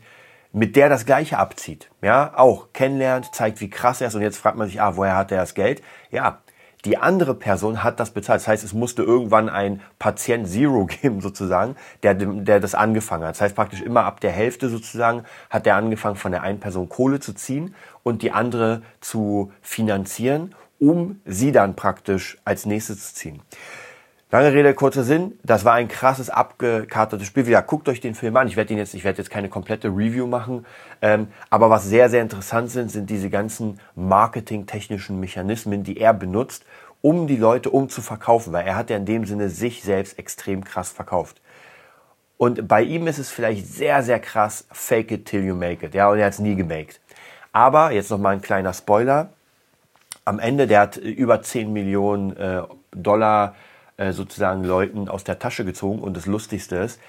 mit 0.52 0.76
der 0.76 0.88
das 0.88 1.06
Gleiche 1.06 1.38
abzieht. 1.38 1.90
Ja, 2.02 2.32
auch 2.36 2.72
kennenlernt, 2.72 3.34
zeigt, 3.34 3.60
wie 3.60 3.68
krass 3.68 4.00
er 4.00 4.06
ist. 4.06 4.14
Und 4.14 4.22
jetzt 4.22 4.38
fragt 4.38 4.56
man 4.56 4.68
sich, 4.68 4.80
ah, 4.80 4.96
woher 4.96 5.16
hat 5.16 5.32
er 5.32 5.38
das 5.38 5.54
Geld? 5.54 5.82
Ja, 6.12 6.40
die 6.84 6.96
andere 6.96 7.34
Person 7.34 7.82
hat 7.82 7.98
das 8.00 8.10
bezahlt. 8.10 8.40
Das 8.40 8.48
heißt, 8.48 8.64
es 8.64 8.72
musste 8.72 9.02
irgendwann 9.02 9.48
ein 9.48 9.80
Patient 9.98 10.48
Zero 10.48 10.86
geben, 11.02 11.20
sozusagen, 11.20 11.76
der, 12.02 12.14
der 12.14 12.60
das 12.60 12.74
angefangen 12.74 13.24
hat. 13.24 13.34
Das 13.34 13.40
heißt, 13.40 13.54
praktisch 13.54 13.82
immer 13.82 14.04
ab 14.04 14.20
der 14.20 14.30
Hälfte 14.30 14.68
sozusagen 14.68 15.24
hat 15.50 15.66
der 15.66 15.76
angefangen, 15.76 16.16
von 16.16 16.32
der 16.32 16.42
einen 16.42 16.60
Person 16.60 16.88
Kohle 16.88 17.20
zu 17.20 17.32
ziehen 17.32 17.74
und 18.02 18.22
die 18.22 18.32
andere 18.32 18.82
zu 19.00 19.52
finanzieren, 19.60 20.54
um 20.78 21.20
sie 21.24 21.52
dann 21.52 21.74
praktisch 21.74 22.38
als 22.44 22.66
nächstes 22.66 23.08
zu 23.08 23.14
ziehen. 23.14 23.42
Lange 24.30 24.52
Rede, 24.52 24.74
kurzer 24.74 25.04
Sinn. 25.04 25.38
Das 25.42 25.64
war 25.64 25.72
ein 25.72 25.88
krasses, 25.88 26.28
abgekartetes 26.28 27.26
Spiel. 27.26 27.48
Ja, 27.48 27.62
guckt 27.62 27.88
euch 27.88 28.02
den 28.02 28.14
Film 28.14 28.36
an. 28.36 28.46
Ich 28.46 28.56
werde 28.56 28.74
ihn 28.74 28.78
jetzt, 28.78 28.92
ich 28.92 29.02
werde 29.02 29.16
jetzt 29.16 29.30
keine 29.30 29.48
komplette 29.48 29.88
Review 29.88 30.26
machen. 30.26 30.66
Ähm, 31.00 31.28
aber 31.48 31.70
was 31.70 31.86
sehr, 31.86 32.10
sehr 32.10 32.20
interessant 32.20 32.70
sind, 32.70 32.90
sind 32.90 33.08
diese 33.08 33.30
ganzen 33.30 33.80
marketingtechnischen 33.94 35.18
Mechanismen, 35.18 35.82
die 35.82 35.96
er 35.96 36.12
benutzt, 36.12 36.66
um 37.00 37.26
die 37.26 37.38
Leute 37.38 37.70
um 37.70 37.88
zu 37.88 38.02
verkaufen. 38.02 38.52
Weil 38.52 38.66
er 38.66 38.76
hat 38.76 38.90
ja 38.90 38.98
in 38.98 39.06
dem 39.06 39.24
Sinne 39.24 39.48
sich 39.48 39.82
selbst 39.82 40.18
extrem 40.18 40.62
krass 40.62 40.90
verkauft. 40.90 41.40
Und 42.36 42.68
bei 42.68 42.82
ihm 42.82 43.06
ist 43.06 43.18
es 43.18 43.30
vielleicht 43.30 43.66
sehr, 43.66 44.02
sehr 44.02 44.20
krass, 44.20 44.66
fake 44.70 45.10
it 45.10 45.24
till 45.24 45.42
you 45.42 45.54
make 45.54 45.86
it. 45.86 45.94
Ja, 45.94 46.10
und 46.10 46.18
er 46.18 46.26
hat 46.26 46.34
es 46.34 46.38
nie 46.38 46.54
gemaked. 46.54 47.00
Aber, 47.52 47.92
jetzt 47.92 48.10
noch 48.10 48.18
mal 48.18 48.34
ein 48.34 48.42
kleiner 48.42 48.74
Spoiler. 48.74 49.30
Am 50.26 50.38
Ende, 50.38 50.66
der 50.66 50.80
hat 50.80 50.98
über 50.98 51.40
10 51.40 51.72
Millionen 51.72 52.36
äh, 52.36 52.60
Dollar 52.92 53.54
äh, 53.98 54.12
sozusagen 54.12 54.64
Leuten 54.64 55.08
aus 55.08 55.24
der 55.24 55.38
Tasche 55.38 55.64
gezogen. 55.64 56.00
Und 56.00 56.16
das 56.16 56.26
Lustigste 56.26 56.76
ist, 56.76 57.00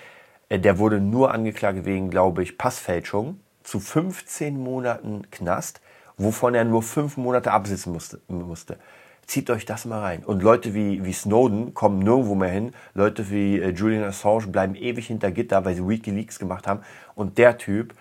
äh, 0.50 0.60
der 0.60 0.77
wurde 0.79 1.00
nur 1.00 1.31
angeklagt 1.31 1.86
wegen, 1.86 2.10
glaube 2.10 2.43
ich, 2.43 2.58
Passfälschung 2.58 3.39
zu 3.63 3.79
15 3.79 4.60
Monaten 4.60 5.29
Knast, 5.31 5.81
wovon 6.17 6.55
er 6.55 6.65
nur 6.65 6.84
fünf 6.84 7.15
Monate 7.15 7.51
absitzen 7.51 7.93
musste. 8.27 8.77
Zieht 9.27 9.51
euch 9.51 9.65
das 9.65 9.86
mal 9.86 10.00
rein. 10.00 10.24
Und 10.24 10.41
Leute 10.41 10.74
wie, 10.74 11.05
wie 11.05 11.13
Snowden 11.13 11.75
kommen 11.75 12.00
nirgendwo 12.00 12.34
mehr 12.34 12.50
hin. 12.50 12.74
Leute 12.96 13.29
wie 13.29 13.60
äh, 13.60 13.69
Julian 13.69 14.03
Assange 14.03 14.48
bleiben 14.48 14.74
ewig 14.74 15.05
hinter 15.05 15.31
Gitter, 15.31 15.63
weil 15.65 15.75
sie 15.75 15.88
Wikileaks 15.88 16.39
gemacht 16.39 16.65
haben. 16.65 16.81
Und 17.13 17.38
der 17.38 17.60
Typ 17.60 17.93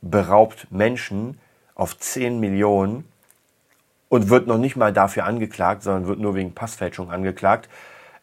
beraubt 0.00 0.68
Menschen 0.70 1.38
auf 1.74 1.98
10 1.98 2.38
Millionen 2.38 3.04
und 4.08 4.28
wird 4.28 4.46
noch 4.46 4.58
nicht 4.58 4.76
mal 4.76 4.92
dafür 4.92 5.24
angeklagt, 5.24 5.82
sondern 5.82 6.06
wird 6.06 6.20
nur 6.20 6.36
wegen 6.36 6.54
Passfälschung 6.54 7.10
angeklagt. 7.10 7.68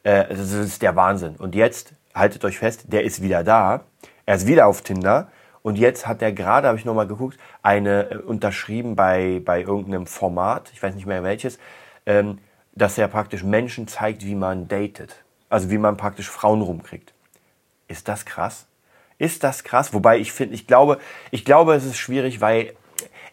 Äh, 0.08 0.30
das 0.30 0.54
ist 0.54 0.82
der 0.82 0.96
Wahnsinn. 0.96 1.36
Und 1.36 1.54
jetzt, 1.54 1.92
haltet 2.16 2.46
euch 2.46 2.60
fest, 2.60 2.86
der 2.88 3.04
ist 3.04 3.22
wieder 3.22 3.44
da. 3.44 3.82
Er 4.26 4.36
ist 4.36 4.48
wieder 4.48 4.68
auf 4.68 4.82
Tinder. 4.82 5.30
Und 5.64 5.78
jetzt 5.78 6.08
hat 6.08 6.22
er 6.22 6.32
gerade, 6.32 6.70
habe 6.70 6.78
ich 6.78 6.86
nochmal 6.86 7.08
geguckt, 7.08 7.38
eine 7.62 8.10
äh, 8.12 8.16
unterschrieben 8.16 8.96
bei, 8.96 9.42
bei 9.44 9.62
irgendeinem 9.62 10.08
Format, 10.08 10.72
ich 10.74 10.82
weiß 10.82 10.96
nicht 10.96 11.08
mehr 11.08 11.24
welches, 11.24 11.60
ähm, 12.06 12.40
dass 12.74 12.98
er 12.98 13.10
praktisch 13.10 13.44
Menschen 13.44 13.90
zeigt, 13.90 14.26
wie 14.26 14.36
man 14.36 14.70
datet. 14.70 15.26
Also 15.50 15.70
wie 15.70 15.78
man 15.78 15.98
praktisch 15.98 16.30
Frauen 16.30 16.62
rumkriegt. 16.62 17.14
Ist 17.90 18.08
das 18.08 18.26
krass? 18.26 18.66
Ist 19.18 19.44
das 19.44 19.66
krass? 19.66 19.94
Wobei 19.94 20.20
ich 20.20 20.32
finde, 20.32 20.56
ich 20.56 20.68
glaube, 20.68 21.00
ich 21.32 21.44
glaube, 21.44 21.76
es 21.76 21.84
ist 21.84 21.98
schwierig, 21.98 22.40
weil 22.40 22.76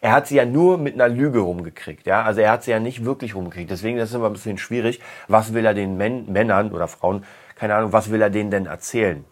er 0.05 0.11
hat 0.11 0.27
sie 0.27 0.35
ja 0.35 0.45
nur 0.45 0.77
mit 0.77 0.93
einer 0.93 1.07
Lüge 1.07 1.39
rumgekriegt, 1.39 2.05
ja. 2.05 2.21
Also 2.21 2.39
er 2.39 2.51
hat 2.51 2.63
sie 2.63 2.69
ja 2.69 2.79
nicht 2.79 3.05
wirklich 3.05 3.33
rumgekriegt. 3.33 3.71
Deswegen 3.71 3.97
ist 3.97 4.09
es 4.09 4.15
immer 4.15 4.27
ein 4.27 4.33
bisschen 4.33 4.59
schwierig. 4.59 5.01
Was 5.27 5.55
will 5.55 5.65
er 5.65 5.73
den 5.73 5.97
Män 5.97 6.31
Männern 6.31 6.71
oder 6.73 6.87
Frauen, 6.87 7.25
keine 7.55 7.73
Ahnung, 7.73 7.91
was 7.91 8.11
will 8.11 8.21
er 8.21 8.29
denen 8.29 8.51
denn 8.51 8.67
erzählen? 8.67 9.25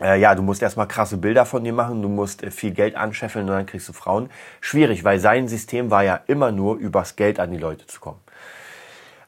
Äh, 0.00 0.20
ja, 0.20 0.36
du 0.36 0.42
musst 0.42 0.62
erstmal 0.62 0.86
krasse 0.86 1.16
Bilder 1.16 1.44
von 1.44 1.64
dir 1.64 1.72
machen, 1.72 2.02
du 2.02 2.08
musst 2.08 2.44
äh, 2.44 2.52
viel 2.52 2.70
Geld 2.70 2.94
anscheffeln 2.94 3.48
und 3.48 3.52
dann 3.52 3.66
kriegst 3.66 3.88
du 3.88 3.92
Frauen. 3.92 4.30
Schwierig, 4.60 5.02
weil 5.02 5.18
sein 5.18 5.48
System 5.48 5.90
war 5.90 6.04
ja 6.04 6.20
immer 6.28 6.52
nur, 6.52 6.76
übers 6.76 7.16
Geld 7.16 7.40
an 7.40 7.50
die 7.50 7.58
Leute 7.58 7.88
zu 7.88 7.98
kommen. 7.98 8.20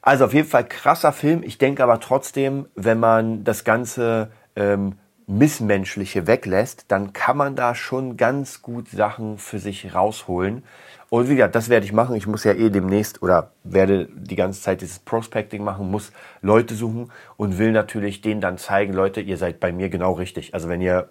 Also 0.01 0.23
auf 0.23 0.33
jeden 0.33 0.47
Fall 0.47 0.65
krasser 0.65 1.11
Film. 1.11 1.43
Ich 1.43 1.57
denke 1.57 1.83
aber 1.83 1.99
trotzdem, 1.99 2.67
wenn 2.75 3.01
man 3.01 3.43
das 3.43 3.65
Ganze 3.65 4.31
ähm, 4.55 4.95
Missmenschliche 5.27 6.27
weglässt, 6.27 6.85
dann 6.89 7.13
kann 7.13 7.37
man 7.37 7.55
da 7.55 7.75
schon 7.75 8.17
ganz 8.17 8.61
gut 8.61 8.89
Sachen 8.89 9.37
für 9.37 9.59
sich 9.59 9.93
rausholen. 9.93 10.63
Und 11.09 11.29
wie 11.29 11.35
gesagt, 11.35 11.55
das 11.55 11.69
werde 11.69 11.85
ich 11.85 11.93
machen. 11.93 12.15
Ich 12.15 12.25
muss 12.27 12.43
ja 12.43 12.53
eh 12.53 12.69
demnächst 12.69 13.21
oder 13.21 13.51
werde 13.63 14.07
die 14.11 14.35
ganze 14.35 14.61
Zeit 14.61 14.81
dieses 14.81 14.99
Prospecting 14.99 15.63
machen, 15.63 15.91
muss 15.91 16.11
Leute 16.41 16.73
suchen 16.73 17.11
und 17.37 17.59
will 17.59 17.71
natürlich 17.71 18.21
denen 18.21 18.41
dann 18.41 18.57
zeigen, 18.57 18.93
Leute, 18.93 19.21
ihr 19.21 19.37
seid 19.37 19.59
bei 19.59 19.71
mir 19.71 19.89
genau 19.89 20.13
richtig. 20.13 20.53
Also 20.53 20.69
wenn 20.69 20.81
ihr 20.81 21.09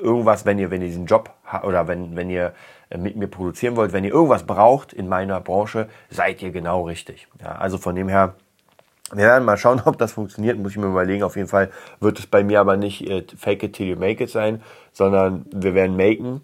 irgendwas, 0.00 0.46
wenn 0.46 0.58
ihr, 0.58 0.70
wenn 0.70 0.80
ihr 0.80 0.88
diesen 0.88 1.06
Job 1.06 1.30
oder 1.62 1.86
wenn, 1.86 2.16
wenn 2.16 2.30
ihr 2.30 2.54
mit 2.96 3.16
mir 3.16 3.26
produzieren 3.26 3.76
wollt, 3.76 3.92
wenn 3.92 4.04
ihr 4.04 4.12
irgendwas 4.12 4.44
braucht 4.44 4.92
in 4.92 5.08
meiner 5.08 5.40
Branche, 5.40 5.88
seid 6.10 6.42
ihr 6.42 6.50
genau 6.50 6.82
richtig. 6.82 7.28
Ja, 7.40 7.56
also 7.56 7.78
von 7.78 7.94
dem 7.94 8.08
her, 8.08 8.34
wir 9.12 9.24
werden 9.24 9.44
mal 9.44 9.56
schauen, 9.56 9.80
ob 9.84 9.98
das 9.98 10.12
funktioniert, 10.12 10.58
muss 10.58 10.72
ich 10.72 10.78
mir 10.78 10.86
überlegen. 10.86 11.22
Auf 11.22 11.36
jeden 11.36 11.48
Fall 11.48 11.70
wird 12.00 12.18
es 12.18 12.26
bei 12.26 12.42
mir 12.42 12.60
aber 12.60 12.76
nicht 12.76 13.08
äh, 13.08 13.24
fake 13.36 13.64
it 13.64 13.72
till 13.74 13.86
you 13.86 13.96
make 13.96 14.22
it 14.22 14.30
sein, 14.30 14.62
sondern 14.92 15.46
wir 15.52 15.74
werden 15.74 15.96
maken. 15.96 16.40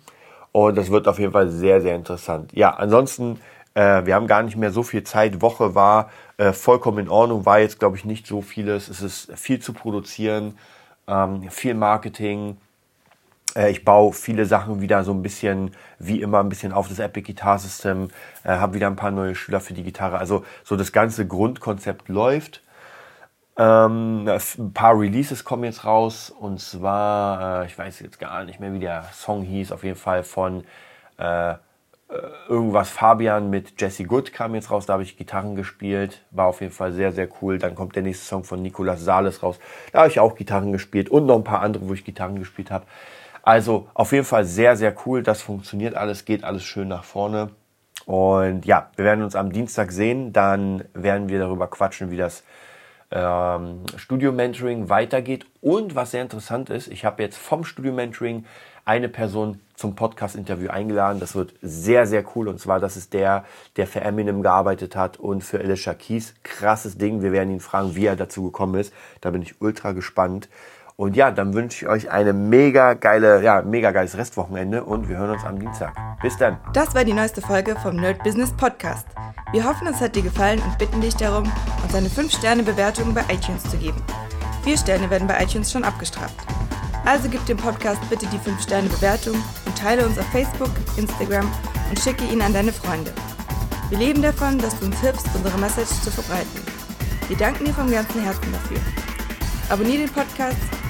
Und 0.52 0.76
das 0.76 0.90
wird 0.90 1.07
auf 1.07 1.19
jeden 1.19 1.33
Fall 1.33 1.49
sehr, 1.49 1.81
sehr 1.81 1.95
interessant. 1.95 2.52
Ja, 2.52 2.71
ansonsten, 2.71 3.40
äh, 3.75 4.05
wir 4.05 4.14
haben 4.14 4.26
gar 4.26 4.43
nicht 4.43 4.57
mehr 4.57 4.73
so 4.73 4.83
viel 4.83 5.05
Zeit. 5.05 5.40
Woche 5.40 5.75
war 5.75 6.11
äh, 6.38 6.52
vollkommen 6.52 6.99
in 6.99 7.09
Ordnung, 7.09 7.47
war 7.47 7.61
jetzt, 7.61 7.79
glaube 7.79 7.97
ich, 7.97 8.05
nicht 8.05 8.26
so 8.26 8.43
vieles. 8.43 8.88
Es 8.88 9.00
ist 9.00 9.33
viel 9.38 9.61
zu 9.61 9.73
produzieren, 9.73 10.59
ähm, 11.07 11.49
viel 11.50 11.75
Marketing. 11.75 12.57
Äh, 13.57 13.71
ich 13.71 13.85
baue 13.85 14.12
viele 14.12 14.47
Sachen 14.47 14.80
wieder 14.80 15.04
so 15.04 15.12
ein 15.12 15.23
bisschen, 15.23 15.73
wie 15.99 16.21
immer, 16.21 16.40
ein 16.40 16.49
bisschen 16.49 16.73
auf 16.73 16.88
das 16.88 16.99
Epic 16.99 17.26
Guitar 17.26 17.59
System. 17.59 18.09
Äh, 18.45 18.50
habe 18.50 18.75
wieder 18.75 18.87
ein 18.87 18.97
paar 18.97 19.11
neue 19.11 19.35
Schüler 19.35 19.61
für 19.61 19.75
die 19.75 19.85
Gitarre. 19.85 20.19
Also 20.19 20.45
so 20.64 20.76
das 20.76 20.92
ganze 20.92 21.26
Grundkonzept 21.26 22.09
läuft. 22.09 22.62
Ähm, 23.57 24.26
ein 24.26 24.73
paar 24.73 24.99
Releases 24.99 25.45
kommen 25.45 25.64
jetzt 25.64 25.85
raus. 25.85 26.30
Und 26.30 26.61
zwar, 26.61 27.62
äh, 27.62 27.66
ich 27.66 27.76
weiß 27.76 28.00
jetzt 28.00 28.19
gar 28.19 28.45
nicht 28.45 28.61
mehr, 28.61 28.73
wie 28.73 28.78
der 28.78 29.04
Song 29.12 29.42
hieß. 29.42 29.73
Auf 29.73 29.85
jeden 29.85 29.99
Fall 29.99 30.25
von 30.25 30.64
äh, 31.19 31.50
äh 31.52 31.57
irgendwas 32.49 32.90
Fabian 32.90 33.50
mit 33.50 33.80
Jesse 33.80 34.04
Good 34.04 34.33
kam 34.33 34.54
jetzt 34.54 34.71
raus. 34.71 34.87
Da 34.87 34.95
habe 34.95 35.02
ich 35.02 35.16
Gitarren 35.16 35.57
gespielt. 35.57 36.23
War 36.30 36.47
auf 36.47 36.61
jeden 36.61 36.73
Fall 36.73 36.92
sehr, 36.92 37.12
sehr 37.12 37.28
cool. 37.42 37.59
Dann 37.59 37.75
kommt 37.75 37.97
der 37.97 38.02
nächste 38.02 38.25
Song 38.25 38.45
von 38.45 38.62
Nicolas 38.62 39.05
Sales 39.05 39.42
raus. 39.42 39.59
Da 39.92 40.01
habe 40.01 40.09
ich 40.09 40.20
auch 40.20 40.37
Gitarren 40.37 40.72
gespielt. 40.72 41.11
Und 41.11 41.27
noch 41.27 41.37
ein 41.37 41.44
paar 41.44 41.61
andere, 41.61 41.88
wo 41.88 41.94
ich 41.94 42.05
Gitarren 42.05 42.38
gespielt 42.38 42.70
habe. 42.70 42.87
Also 43.42 43.88
auf 43.94 44.12
jeden 44.12 44.24
Fall 44.24 44.44
sehr, 44.44 44.76
sehr 44.76 44.94
cool. 45.07 45.22
Das 45.22 45.42
funktioniert 45.42 45.94
alles, 45.94 46.24
geht 46.24 46.44
alles 46.44 46.64
schön 46.64 46.88
nach 46.88 47.05
vorne. 47.05 47.50
Und 48.07 48.66
ja, 48.66 48.90
wir 48.96 49.05
werden 49.05 49.24
uns 49.24 49.37
am 49.37 49.53
Dienstag 49.53 49.92
sehen. 49.92 50.33
Dann 50.33 50.85
werden 50.94 51.29
wir 51.29 51.38
darüber 51.38 51.68
quatschen, 51.68 52.11
wie 52.11 52.16
das 52.16 52.42
ähm, 53.11 53.83
Studio-Mentoring 53.96 54.88
weitergeht. 54.88 55.46
Und 55.61 55.94
was 55.94 56.12
sehr 56.12 56.22
interessant 56.22 56.70
ist, 56.70 56.88
ich 56.88 57.05
habe 57.05 57.22
jetzt 57.22 57.38
vom 57.38 57.64
Studio-Mentoring 57.64 58.44
eine 58.85 59.09
Person 59.09 59.61
zum 59.74 59.94
Podcast-Interview 59.94 60.70
eingeladen. 60.70 61.20
Das 61.20 61.35
wird 61.35 61.55
sehr, 61.62 62.07
sehr 62.07 62.24
cool. 62.35 62.48
Und 62.48 62.59
zwar, 62.61 62.81
das 62.81 62.96
ist 62.96 63.12
der, 63.12 63.44
der 63.76 63.87
für 63.87 64.00
Eminem 64.00 64.42
gearbeitet 64.42 64.96
hat 64.96 65.18
und 65.18 65.42
für 65.42 65.59
Alicia 65.59 65.94
Keys. 65.94 66.35
Krasses 66.42 66.98
Ding. 66.98 67.22
Wir 67.22 67.33
werden 67.33 67.50
ihn 67.50 67.61
fragen, 67.61 67.94
wie 67.94 68.07
er 68.07 68.16
dazu 68.16 68.44
gekommen 68.44 68.81
ist. 68.81 68.92
Da 69.20 69.31
bin 69.31 69.42
ich 69.42 69.61
ultra 69.61 69.92
gespannt. 69.92 70.48
Und 71.01 71.17
ja, 71.17 71.31
dann 71.31 71.55
wünsche 71.55 71.87
ich 71.87 71.91
euch 71.91 72.11
eine 72.11 72.35
mega 72.35 72.93
geile, 72.93 73.43
ja, 73.43 73.63
mega 73.63 73.91
geiles 73.91 74.19
Restwochenende 74.19 74.85
und 74.85 75.09
wir 75.09 75.17
hören 75.17 75.31
uns 75.31 75.47
am 75.47 75.59
Dienstag. 75.59 75.95
Bis 76.21 76.37
dann. 76.37 76.59
Das 76.75 76.95
war 76.95 77.07
die 77.07 77.15
neueste 77.15 77.41
Folge 77.41 77.75
vom 77.77 77.97
Nerd 77.97 78.23
Business 78.23 78.53
Podcast. 78.53 79.07
Wir 79.51 79.65
hoffen, 79.65 79.87
es 79.87 79.99
hat 80.03 80.15
dir 80.15 80.21
gefallen 80.21 80.61
und 80.61 80.77
bitten 80.77 81.01
dich 81.01 81.17
darum, 81.17 81.51
uns 81.83 81.95
eine 81.95 82.09
5-Sterne-Bewertung 82.09 83.15
bei 83.15 83.23
iTunes 83.33 83.63
zu 83.63 83.79
geben. 83.79 83.97
Vier 84.63 84.77
Sterne 84.77 85.09
werden 85.09 85.27
bei 85.27 85.43
iTunes 85.43 85.73
schon 85.73 85.85
abgestraft. 85.85 86.37
Also 87.07 87.31
gib 87.31 87.47
dem 87.47 87.57
Podcast 87.57 88.03
bitte 88.11 88.27
die 88.27 88.51
5-Sterne-Bewertung 88.51 89.37
und 89.65 89.79
teile 89.79 90.05
uns 90.05 90.19
auf 90.19 90.27
Facebook, 90.27 90.73
Instagram 90.99 91.51
und 91.89 91.99
schicke 91.99 92.25
ihn 92.25 92.43
an 92.43 92.53
deine 92.53 92.73
Freunde. 92.75 93.13
Wir 93.89 93.97
leben 93.97 94.21
davon, 94.21 94.59
dass 94.59 94.79
du 94.79 94.85
uns 94.85 95.01
hilfst, 95.01 95.29
unsere 95.35 95.57
Message 95.57 96.03
zu 96.03 96.11
verbreiten. 96.11 96.61
Wir 97.29 97.39
danken 97.39 97.65
dir 97.65 97.73
vom 97.73 97.91
ganzen 97.91 98.23
Herzen 98.23 98.53
dafür. 98.53 98.81
Abonnier 99.71 100.01
den 100.01 100.11
Podcast 100.11 100.80